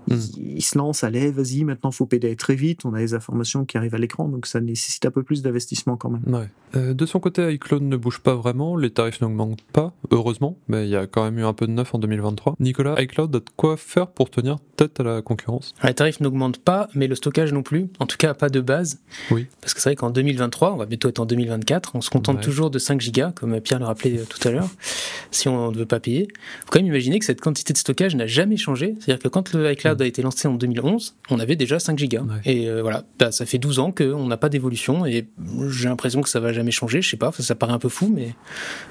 [0.08, 0.16] Hmm.
[0.36, 3.76] Il, se lance, allez, vas-y, maintenant faut pédaler très vite, on a les informations qui
[3.76, 6.48] arrivent à l'écran, donc ça nécessite un peu plus d'investissement quand même.
[6.74, 10.86] Euh, de son côté, iCloud ne bouge pas vraiment, les tarifs n'augmentent pas, heureusement, mais
[10.86, 12.56] il y a quand même eu un peu de neuf en 2023.
[12.60, 15.74] Nicolas, iCloud a de quoi faire pour tenir tête à la concurrence?
[15.84, 19.00] Les tarifs n'augmentent pas, mais le stockage non plus, en tout cas pas de base.
[19.30, 19.46] Oui.
[19.60, 22.40] Parce que c'est vrai qu'en 2023, on va bientôt être en 2024, on se contente
[22.40, 24.68] toujours de 5 Go, comme Pierre le rappelait euh, tout à l'heure,
[25.30, 26.28] si on ne veut pas payer.
[26.30, 29.28] Il faut quand même imaginer que cette quantité de stockage n'a jamais changé, c'est-à-dire que
[29.28, 30.02] quand le iCloud mm.
[30.02, 32.24] a été lancé en 2011, on avait déjà 5 gigas.
[32.44, 35.26] Et euh, voilà, bah, ça fait 12 ans qu'on n'a pas d'évolution et
[35.68, 37.02] j'ai l'impression que ça va jamais changer.
[37.02, 38.34] Je sais pas, ça, paraît un peu fou, mais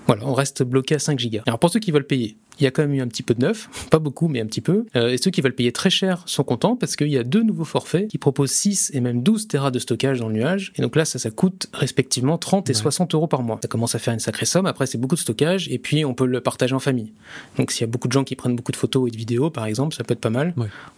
[0.08, 1.44] voilà, on reste bloqué à 5 gigas.
[1.48, 3.34] Alors pour ceux qui veulent payer, il y a quand même eu un petit peu
[3.34, 4.86] de neuf, pas beaucoup, mais un petit peu.
[4.96, 7.44] Euh, et ceux qui veulent payer très cher sont contents parce qu'il y a deux
[7.44, 10.72] nouveaux forfaits qui proposent 6 et même 12 Tera de stockage dans le nuage.
[10.76, 13.60] Et donc là, ça, ça coûte respectivement 30 et 60 euros par mois.
[13.62, 14.66] Ça commence à faire une sacrée somme.
[14.66, 17.14] Après, c'est beaucoup de stockage et puis on peut le partager en famille.
[17.58, 19.50] Donc s'il y a beaucoup de gens qui prennent beaucoup de photos et de vidéos,
[19.50, 20.54] par exemple, ça peut être pas mal.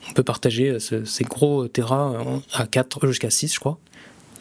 [0.09, 2.13] On peut partager euh, ces gros Tera
[2.53, 3.79] à 4 jusqu'à 6, je crois.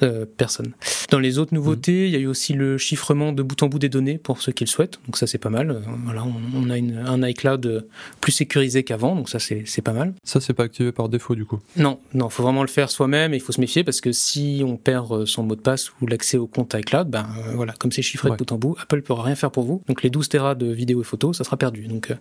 [0.02, 0.72] Euh, personne.
[1.10, 3.78] Dans les autres nouveautés, il y a eu aussi le chiffrement de bout en bout
[3.78, 5.70] des données pour ceux qui le souhaitent, donc ça c'est pas mal.
[5.70, 7.80] Euh, voilà, on, a un iCloud euh,
[8.20, 10.14] plus sécurisé qu'avant, donc ça c'est pas mal.
[10.24, 13.32] Ça c'est pas activé par défaut du coup Non, non, faut vraiment le faire soi-même
[13.32, 16.06] et il faut se méfier parce que si on perd son mot de passe ou
[16.06, 19.00] l'accès au compte iCloud, ben voilà, comme c'est chiffré de bout en bout, Apple ne
[19.02, 19.82] pourra rien faire pour vous.
[19.86, 21.86] Donc les 12 Tera de vidéos et photos, ça sera perdu.
[21.86, 22.12] Donc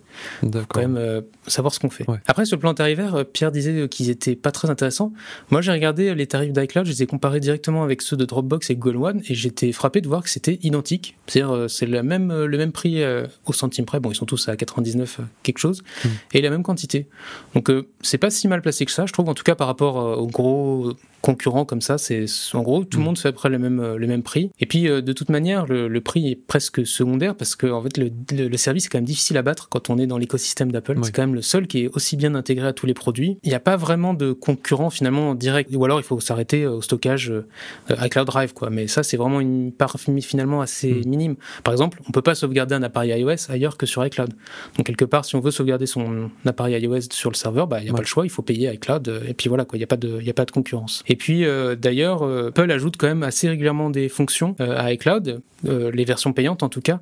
[0.42, 2.06] faut quand même savoir ce qu'on fait.
[2.26, 5.12] Après sur le plan tarifaire, Pierre disait qu'ils étaient pas très intéressants.
[5.50, 8.70] Moi j'ai regardé les tarifs d'iCloud, je les ai comparés directement avec ceux de Dropbox
[8.70, 11.16] et Google One et j'étais frappé de voir que c'était identique.
[11.26, 14.00] C'est-à-dire euh, c'est le même, euh, le même prix euh, au centime près.
[14.00, 16.08] Bon, ils sont tous à 99 quelque chose hmm.
[16.34, 17.06] et la même quantité.
[17.54, 17.70] Donc
[18.02, 20.26] c'est pas si mal placé que ça, je trouve en tout cas par rapport aux
[20.26, 21.96] gros concurrents comme ça.
[21.98, 23.06] C'est en gros tout le mm.
[23.06, 24.50] monde fait après le même le même prix.
[24.60, 27.96] Et puis euh, de toute manière, le, prix est presque secondaire parce que en fait
[27.96, 30.98] le, le, service est quand même difficile à battre quand on est dans l'écosystème d'Apple.
[31.02, 33.38] C'est quand même le seul qui est aussi bien intégré à tous les produits.
[33.44, 35.70] Il n'y a pas vraiment de concurrent finalement direct.
[35.74, 37.46] Ou alors il faut s'arrêter au stockage euh,
[37.90, 38.70] iCloud Drive quoi.
[38.70, 41.08] Mais ça c'est vraiment une part finalement assez mm.
[41.08, 41.36] minime.
[41.62, 44.32] Par exemple, on peut pas sauvegarder un appareil iOS ailleurs que sur iCloud.
[44.76, 47.84] Donc quelque part, si on veut sauvegarder son appareil iOS sur le serveur, bah il
[47.84, 49.08] n'y a pas le choix, il faut payer iCloud.
[49.08, 51.02] Euh, et puis voilà quoi, il n'y a pas de il a pas de concurrence.
[51.06, 54.92] Et puis euh, d'ailleurs, euh, Apple ajoute quand même assez régulièrement des fonctions euh, à
[54.92, 56.98] iCloud, les versions payantes en tout cas,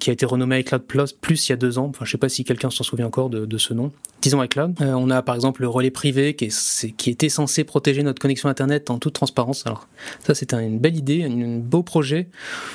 [0.00, 1.86] qui a été renommée iCloud Plus, plus il y a deux ans.
[1.90, 3.92] Enfin, je sais pas si quelqu'un s'en souvient encore de, ce nom.
[4.24, 4.76] Disons iCloud.
[4.80, 8.48] on a par exemple le relais privé qui, est, qui était censé protéger notre connexion
[8.48, 9.66] Internet en toute transparence.
[9.66, 9.86] Alors
[10.26, 12.28] ça, c'est une belle idée, un, beau projet.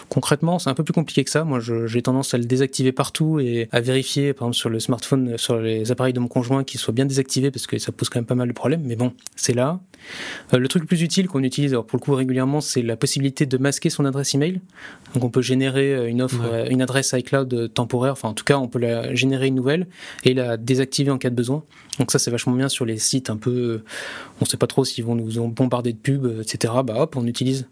[0.10, 1.44] Concrètement, c'est un peu plus compliqué que ça.
[1.46, 5.40] Moi, j'ai tendance à le désactiver partout et à vérifier, par exemple, sur le smartphone,
[5.40, 8.20] sur les appareils de mon conjoint, qu'il soit bien désactivé parce que ça pose quand
[8.20, 8.84] même pas mal de problèmes.
[8.86, 9.80] Mais bon, c'est là.
[10.54, 13.90] le truc plus utile qu'on utilise pour le coup régulièrement, c'est la possibilité de masquer
[13.90, 14.62] son adresse email.
[15.14, 18.14] Donc on peut générer euh, une offre, euh, une adresse iCloud euh, temporaire.
[18.14, 19.88] Enfin en tout cas, on peut la générer une nouvelle
[20.24, 21.39] et la désactiver en cas de
[22.00, 23.84] Donc ça c'est vachement bien sur les sites un peu,
[24.42, 26.74] on sait pas trop s'ils vont nous bombarder de pubs, etc.
[26.84, 27.68] Bah hop, on utilise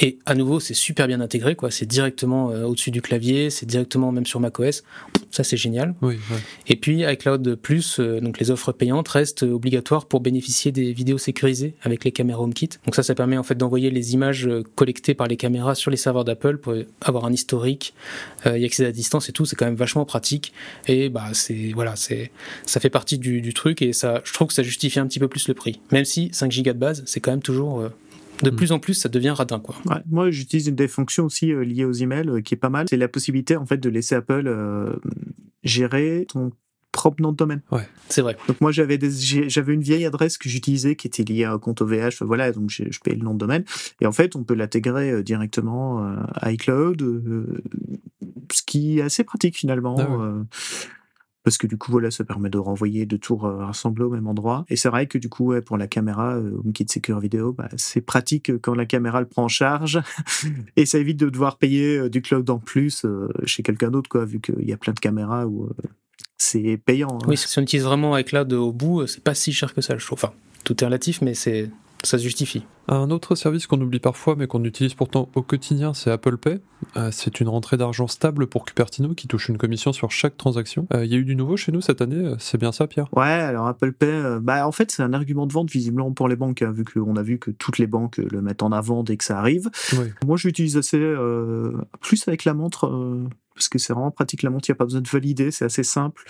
[0.00, 1.70] et à nouveau, c'est super bien intégré, quoi.
[1.70, 4.84] C'est directement euh, au-dessus du clavier, c'est directement même sur macOS.
[5.30, 5.94] Ça, c'est génial.
[6.02, 6.18] Oui,
[6.66, 11.18] Et puis, iCloud Plus, euh, donc les offres payantes restent obligatoires pour bénéficier des vidéos
[11.18, 12.70] sécurisées avec les caméras HomeKit.
[12.84, 15.90] Donc ça, ça permet en fait d'envoyer les images euh, collectées par les caméras sur
[15.90, 17.94] les serveurs d'Apple pour avoir un historique,
[18.46, 19.44] y accéder à distance et tout.
[19.44, 20.52] C'est quand même vachement pratique.
[20.88, 22.30] Et bah, c'est voilà, c'est
[22.66, 25.18] ça fait partie du, du, truc et ça, je trouve que ça justifie un petit
[25.18, 25.80] peu plus le prix.
[25.90, 27.88] Même si 5 Go de base, c'est quand même toujours
[28.42, 28.56] de hmm.
[28.56, 29.60] plus en plus, ça devient radin.
[29.60, 29.74] Quoi.
[30.10, 32.86] moi, j'utilise une des fonctions aussi euh, liées aux emails euh, qui est pas mal.
[32.88, 34.96] C'est la possibilité en fait de laisser Apple euh,
[35.62, 36.52] gérer ton
[36.90, 37.62] propre nom de domaine.
[37.70, 38.36] Ouais, c'est vrai.
[38.48, 41.80] Donc moi j'avais j'avais une vieille adresse que j'utilisais qui était liée à un compte
[41.80, 43.64] OVH, voilà, donc je payais le nom de domaine
[44.02, 47.02] et en fait on peut l'intégrer directement à iCloud,
[48.52, 49.96] ce qui est assez pratique finalement.
[49.98, 50.34] Ah
[51.42, 54.64] parce que du coup voilà ça permet de renvoyer de tout rassembler au même endroit.
[54.68, 57.68] Et c'est vrai que du coup ouais, pour la caméra euh, HomeKit Secure Video bah,
[57.76, 60.00] c'est pratique quand la caméra le prend en charge.
[60.76, 64.08] Et ça évite de devoir payer euh, du cloud en plus euh, chez quelqu'un d'autre
[64.08, 65.88] quoi vu qu'il y a plein de caméras où euh,
[66.38, 67.26] c'est payant hein.
[67.28, 70.04] oui si on utilise vraiment iCloud au bout c'est pas si cher que ça je
[70.04, 70.18] trouve.
[70.18, 70.32] Enfin
[70.64, 71.70] tout est relatif mais c'est
[72.02, 72.64] ça se justifie.
[72.88, 76.60] Un autre service qu'on oublie parfois mais qu'on utilise pourtant au quotidien, c'est Apple Pay.
[76.96, 80.86] Euh, c'est une rentrée d'argent stable pour Cupertino qui touche une commission sur chaque transaction.
[80.92, 82.86] Euh, il y a eu du nouveau chez nous cette année, euh, c'est bien ça
[82.86, 83.06] Pierre?
[83.16, 86.36] Ouais, alors Apple Pay, bah, en fait c'est un argument de vente visiblement pour les
[86.36, 89.16] banques, hein, vu qu'on a vu que toutes les banques le mettent en avant dès
[89.16, 89.70] que ça arrive.
[90.26, 90.98] Moi je l'utilise assez
[92.00, 92.90] plus avec la montre,
[93.54, 95.64] parce que c'est vraiment pratique la montre, il n'y a pas besoin de valider, c'est
[95.64, 96.24] assez simple.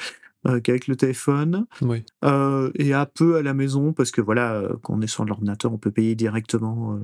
[0.44, 1.66] Qu'avec le téléphone.
[1.81, 2.05] Oui.
[2.22, 5.78] et un peu à la maison, parce que voilà, quand on est sur l'ordinateur, on
[5.78, 6.98] peut payer directement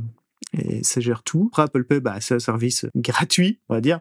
[0.57, 1.49] et ça gère tout.
[1.53, 4.01] Après, Apple Pay, bah, c'est un service gratuit, on va dire.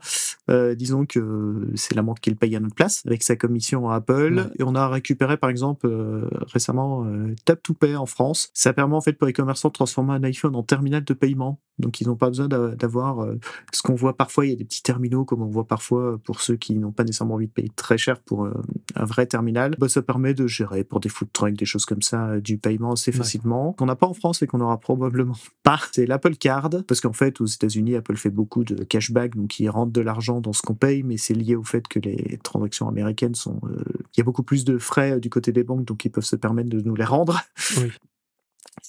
[0.50, 3.90] Euh, disons que c'est la montre qui le paye à notre place avec sa commission
[3.90, 4.52] à Apple.
[4.58, 8.50] Et on a récupéré, par exemple, euh, récemment euh, Tap to Pay en France.
[8.54, 11.60] Ça permet en fait pour les commerçants de transformer un iPhone en terminal de paiement.
[11.80, 13.28] Donc, ils n'ont pas besoin d'avoir
[13.72, 14.48] ce qu'on voit parfois.
[14.48, 17.04] Il y a des petits terminaux, comme on voit parfois pour ceux qui n'ont pas
[17.04, 19.76] nécessairement envie de payer très cher pour un vrai terminal.
[19.78, 22.94] Bah, ça permet de gérer pour des food trucks, des choses comme ça, du paiement
[22.94, 23.74] assez facilement.
[23.74, 25.80] Qu'on n'a pas en France et qu'on aura probablement pas.
[25.92, 29.69] C'est l'Apple Card, parce qu'en fait, aux États-Unis, Apple fait beaucoup de cashback, donc ils
[29.69, 32.88] rentrent de l'argent dans ce qu'on paye, mais c'est lié au fait que les transactions
[32.88, 33.60] américaines sont.
[33.65, 36.10] Euh, il y a beaucoup plus de frais euh, du côté des banques, donc ils
[36.10, 37.41] peuvent se permettre de nous les rendre.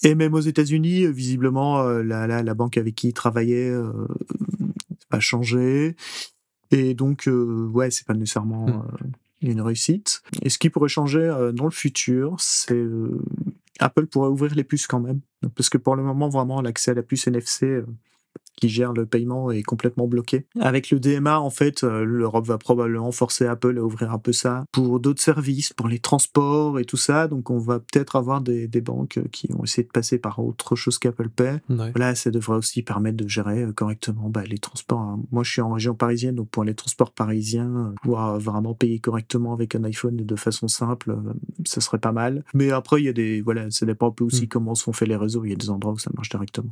[0.03, 3.91] Et même aux États-Unis, euh, visiblement, la, la, banque avec qui ils travaillaient n'a
[5.09, 5.95] pas changé.
[6.71, 8.83] Et donc, ouais, c'est pas nécessairement hmm.
[9.41, 10.21] une réussite.
[10.43, 12.85] Et ce qui pourrait changer dans le futur, c'est
[13.79, 15.21] Apple pourrait ouvrir les puces quand même.
[15.55, 17.81] Parce que pour le moment, vraiment, l'accès à la puce NFC,
[18.59, 20.45] qui gère le paiement est complètement bloqué.
[20.59, 24.33] Avec le DMA, en fait, euh, l'Europe va probablement forcer Apple à ouvrir un peu
[24.33, 27.27] ça pour d'autres services, pour les transports et tout ça.
[27.27, 30.99] Donc, on va peut-être avoir des, banques qui vont essayer de passer par autre chose
[30.99, 31.59] qu'Apple Pay.
[31.95, 34.99] Là, ça devrait aussi permettre de gérer euh, correctement bah, les transports.
[34.99, 35.19] Hein.
[35.31, 38.99] Moi, je suis en région parisienne, donc pour les transports parisiens, euh, pouvoir vraiment payer
[38.99, 41.17] correctement avec un iPhone de façon simple,
[41.65, 42.43] ça serait pas mal.
[42.53, 44.49] Mais après, il y a des, voilà, ça dépend un peu aussi hmm.
[44.49, 45.43] comment sont faits les réseaux.
[45.43, 46.71] Il y a des endroits où ça marche directement.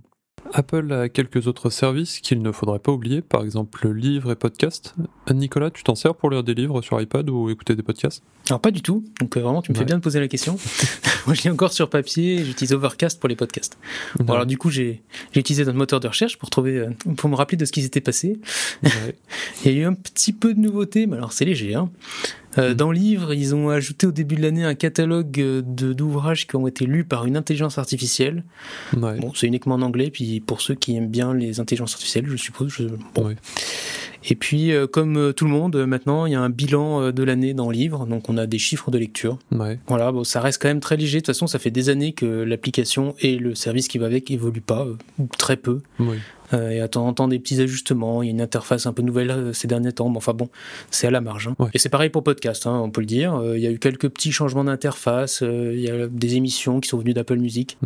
[0.53, 4.95] Apple a quelques autres services qu'il ne faudrait pas oublier, par exemple livres et podcasts.
[5.31, 8.23] Nicolas, tu t'en sers pour lire des livres sur iPad ou écouter des podcasts?
[8.49, 10.57] Alors pas du tout, donc euh, vraiment tu me fais bien de poser la question.
[11.25, 13.77] Moi je lis encore sur papier, j'utilise Overcast pour les podcasts.
[14.19, 15.03] Bon, alors du coup j'ai
[15.35, 18.01] utilisé notre moteur de recherche pour trouver, euh, pour me rappeler de ce qui s'était
[18.01, 18.39] passé.
[19.65, 21.75] Il y a eu un petit peu de nouveautés, mais alors c'est léger.
[21.75, 21.89] Hein.
[22.57, 22.73] Euh, mm.
[22.73, 26.55] dans le livre, ils ont ajouté au début de l'année un catalogue euh, d'ouvrages qui
[26.55, 28.43] ont été lus par une intelligence artificielle.
[28.93, 32.35] Bon, c'est uniquement en anglais, puis pour ceux qui aiment bien les intelligences artificielles, je
[32.35, 32.77] suppose.
[33.15, 33.35] Bon.
[34.29, 37.53] Et puis, euh, comme tout le monde, maintenant, il y a un bilan de l'année
[37.53, 39.37] dans le livre, donc on a des chiffres de lecture.
[39.87, 41.17] Voilà, bon, ça reste quand même très léger.
[41.17, 44.29] De toute façon, ça fait des années que l'application et le service qui va avec
[44.31, 44.87] évoluent pas,
[45.19, 45.81] ou très peu.
[46.51, 46.57] Oui.
[46.57, 48.23] Euh, et à temps en temps des petits ajustements.
[48.23, 50.09] Il y a une interface un peu nouvelle euh, ces derniers temps.
[50.09, 50.49] Mais enfin bon,
[50.91, 51.47] c'est à la marge.
[51.47, 51.69] Hein.
[51.73, 53.35] Et c'est pareil pour podcast, hein, on peut le dire.
[53.35, 55.41] Euh, il y a eu quelques petits changements d'interface.
[55.41, 57.77] il y a des émissions qui sont venues d'Apple Music.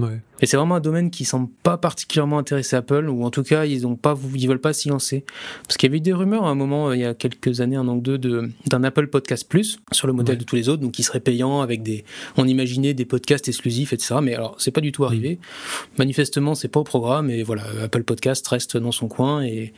[0.42, 3.66] Et c'est vraiment un domaine qui semble pas particulièrement intéressé Apple, ou en tout cas
[3.66, 5.24] ils ont pas, ils veulent pas s'y lancer.
[5.68, 7.76] Parce qu'il y avait eu des rumeurs à un moment, il y a quelques années,
[7.76, 10.82] un an ou deux, d'un Apple Podcast Plus sur le modèle de tous les autres,
[10.82, 12.04] donc qui serait payant avec des,
[12.38, 14.16] on imaginait des podcasts exclusifs, etc.
[14.22, 15.36] Mais alors c'est pas du tout arrivé.
[15.36, 16.00] Mm.
[16.00, 17.30] Manifestement c'est pas au programme.
[17.30, 19.74] Et voilà, Apple Podcast reste dans son coin et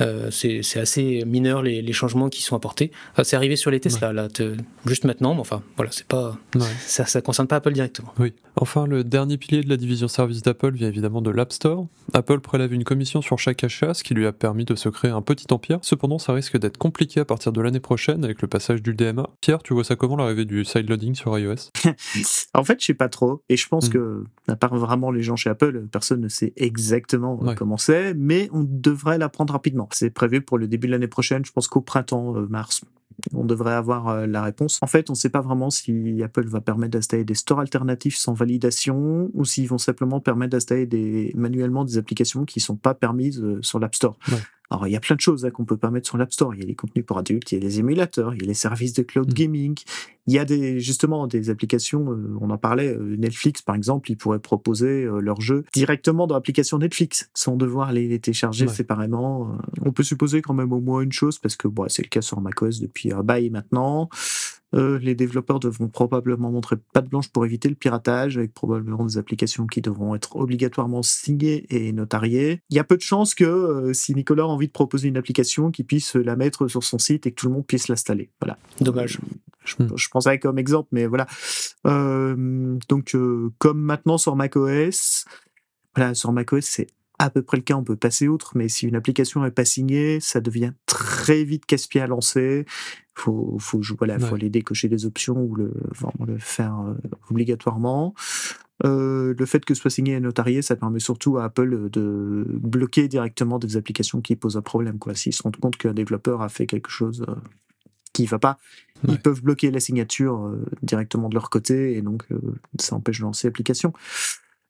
[0.00, 2.90] euh, c'est assez mineur les, changements qui sont apportés.
[3.22, 4.28] c'est arrivé sur les Tesla, là,
[4.84, 6.36] juste maintenant, mais enfin, voilà, c'est pas,
[6.80, 8.12] ça, ne concerne pas Apple directement.
[8.18, 8.34] Oui.
[8.56, 11.86] Enfin, le dernier pilier de la division service d'Apple vient évidemment de l'App Store.
[12.12, 15.10] Apple prélève une commission sur chaque achat, ce qui lui a permis de se créer
[15.10, 15.78] un petit empire.
[15.82, 19.28] Cependant, ça risque d'être compliqué à partir de l'année prochaine avec le passage du DMA.
[19.40, 21.70] Pierre, tu vois ça comment l'arrivée du sideloading sur iOS?
[22.54, 23.92] En fait, je sais pas trop, et je pense hmm.
[23.92, 28.48] que, à part vraiment les gens chez Apple, personne ne sait exactement comment c'est, mais
[28.52, 29.88] on devrait l'apprendre rapidement.
[29.92, 32.82] C'est prévu pour le début de l'année prochaine, je pense qu'au printemps, euh, mars.
[33.32, 34.78] On devrait avoir euh, la réponse.
[34.82, 38.16] En fait, on ne sait pas vraiment si Apple va permettre d'installer des stores alternatifs
[38.16, 42.94] sans validation ou s'ils vont simplement permettre d'installer manuellement des applications qui ne sont pas
[42.94, 44.18] permises euh, sur l'App Store.
[44.70, 46.54] Alors, il y a plein de choses hein, qu'on peut pas mettre sur l'App Store.
[46.54, 48.48] Il y a les contenus pour adultes, il y a les émulateurs, il y a
[48.48, 49.34] les services de cloud mm.
[49.34, 49.78] gaming.
[50.26, 54.10] Il y a des, justement des applications, euh, on en parlait, euh, Netflix par exemple,
[54.10, 59.56] ils pourraient proposer euh, leurs jeux directement dans l'application Netflix, sans devoir les, télécharger séparément.
[59.82, 62.22] On peut supposer quand même au moins une chose, parce que bon, c'est le cas
[62.22, 64.08] sur macOS depuis un bail maintenant.
[64.74, 69.18] Euh, les développeurs devront probablement montrer patte blanche pour éviter le piratage, avec probablement des
[69.18, 72.62] applications qui devront être obligatoirement signées et notariées.
[72.70, 75.16] Il y a peu de chances que euh, si Nicolas a envie de proposer une
[75.16, 78.30] application, qu'il puisse la mettre sur son site et que tout le monde puisse l'installer.
[78.40, 78.58] Voilà.
[78.80, 79.18] Dommage.
[79.64, 79.96] Je, hmm.
[79.96, 81.26] je pensais comme exemple, mais voilà.
[81.86, 83.16] Euh, donc,
[83.58, 85.24] comme maintenant sur macOS,
[85.94, 88.86] voilà, sur macOS, c'est à peu près le cas, on peut passer outre, mais si
[88.86, 92.66] une application n'est pas signée, ça devient très vite casse-pied à lancer
[93.16, 96.94] faut faut voilà, faut aller décocher des options ou le vraiment le faire euh,
[97.30, 98.14] obligatoirement.
[98.84, 102.44] Euh, le fait que ce soit signé et notarié, ça permet surtout à Apple de
[102.46, 104.98] bloquer directement des applications qui posent un problème.
[105.14, 107.34] S'ils se rendent compte qu'un développeur a fait quelque chose euh,
[108.12, 108.58] qui ne va pas,
[109.08, 110.50] ils peuvent bloquer la signature
[110.82, 112.26] directement de leur côté et donc
[112.80, 113.92] ça empêche de lancer l'application.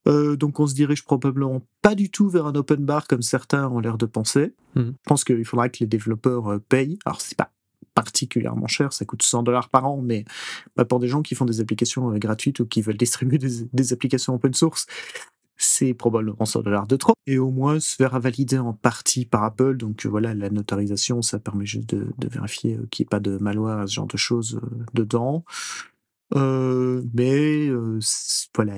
[0.06, 3.80] Donc on se dirige probablement pas du tout vers un open bar comme certains ont
[3.80, 4.54] l'air de penser.
[4.74, 4.82] Mmh.
[4.82, 6.98] Je pense qu'il faudra que les développeurs payent.
[7.04, 7.50] Alors c'est pas
[7.96, 10.24] particulièrement cher, ça coûte 100 dollars par an, mais
[10.76, 14.34] pas pour des gens qui font des applications gratuites ou qui veulent distribuer des, applications
[14.34, 14.86] open source,
[15.56, 17.14] c'est probablement 100 dollars de trop.
[17.26, 19.78] Et au moins se faire valider en partie par Apple.
[19.78, 23.88] Donc voilà, la notarisation, ça permet juste de, vérifier qu'il n'y ait pas de malware,
[23.88, 24.60] ce genre de choses
[24.92, 25.44] dedans.
[26.34, 27.70] mais
[28.54, 28.74] voilà,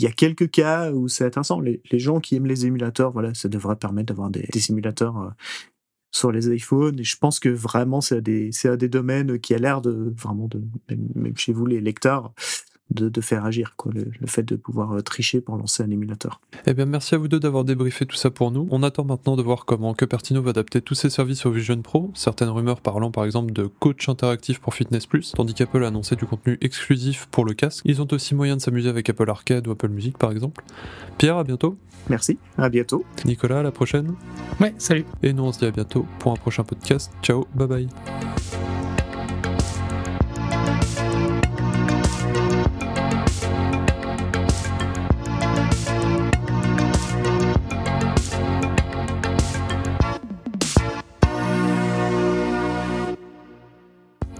[0.00, 1.60] il y a quelques cas où c'est intéressant.
[1.60, 5.28] Les, gens qui aiment les émulateurs, voilà, ça devrait permettre d'avoir des, des, émulateurs euh,
[6.10, 6.98] sur les iPhones.
[6.98, 10.48] Et je pense que vraiment, c'est un des, des domaines qui a l'air de, vraiment,
[10.48, 10.62] de,
[11.14, 12.32] même chez vous, les lecteurs,
[12.90, 16.40] de, faire agir, quoi, le, fait de pouvoir euh, tricher pour lancer un émulateur.
[16.66, 18.66] Eh bien, merci à vous deux d'avoir débriefé tout ça pour nous.
[18.70, 22.10] On attend maintenant de voir comment Cupertino va adapter tous ses services au Vision Pro,
[22.14, 26.16] certaines rumeurs parlant par exemple de coach interactif pour Fitness Plus, tandis qu'Apple a annoncé
[26.16, 27.82] du contenu exclusif pour le casque.
[27.84, 30.64] Ils ont aussi moyen de s'amuser avec Apple Arcade ou Apple Music par exemple.
[31.18, 31.76] Pierre, à bientôt.
[32.08, 33.04] Merci, à bientôt.
[33.24, 34.14] Nicolas, à la prochaine.
[34.60, 35.04] Ouais, salut.
[35.22, 37.12] Et nous on se dit à bientôt pour un prochain podcast.
[37.22, 38.89] Ciao, bye bye.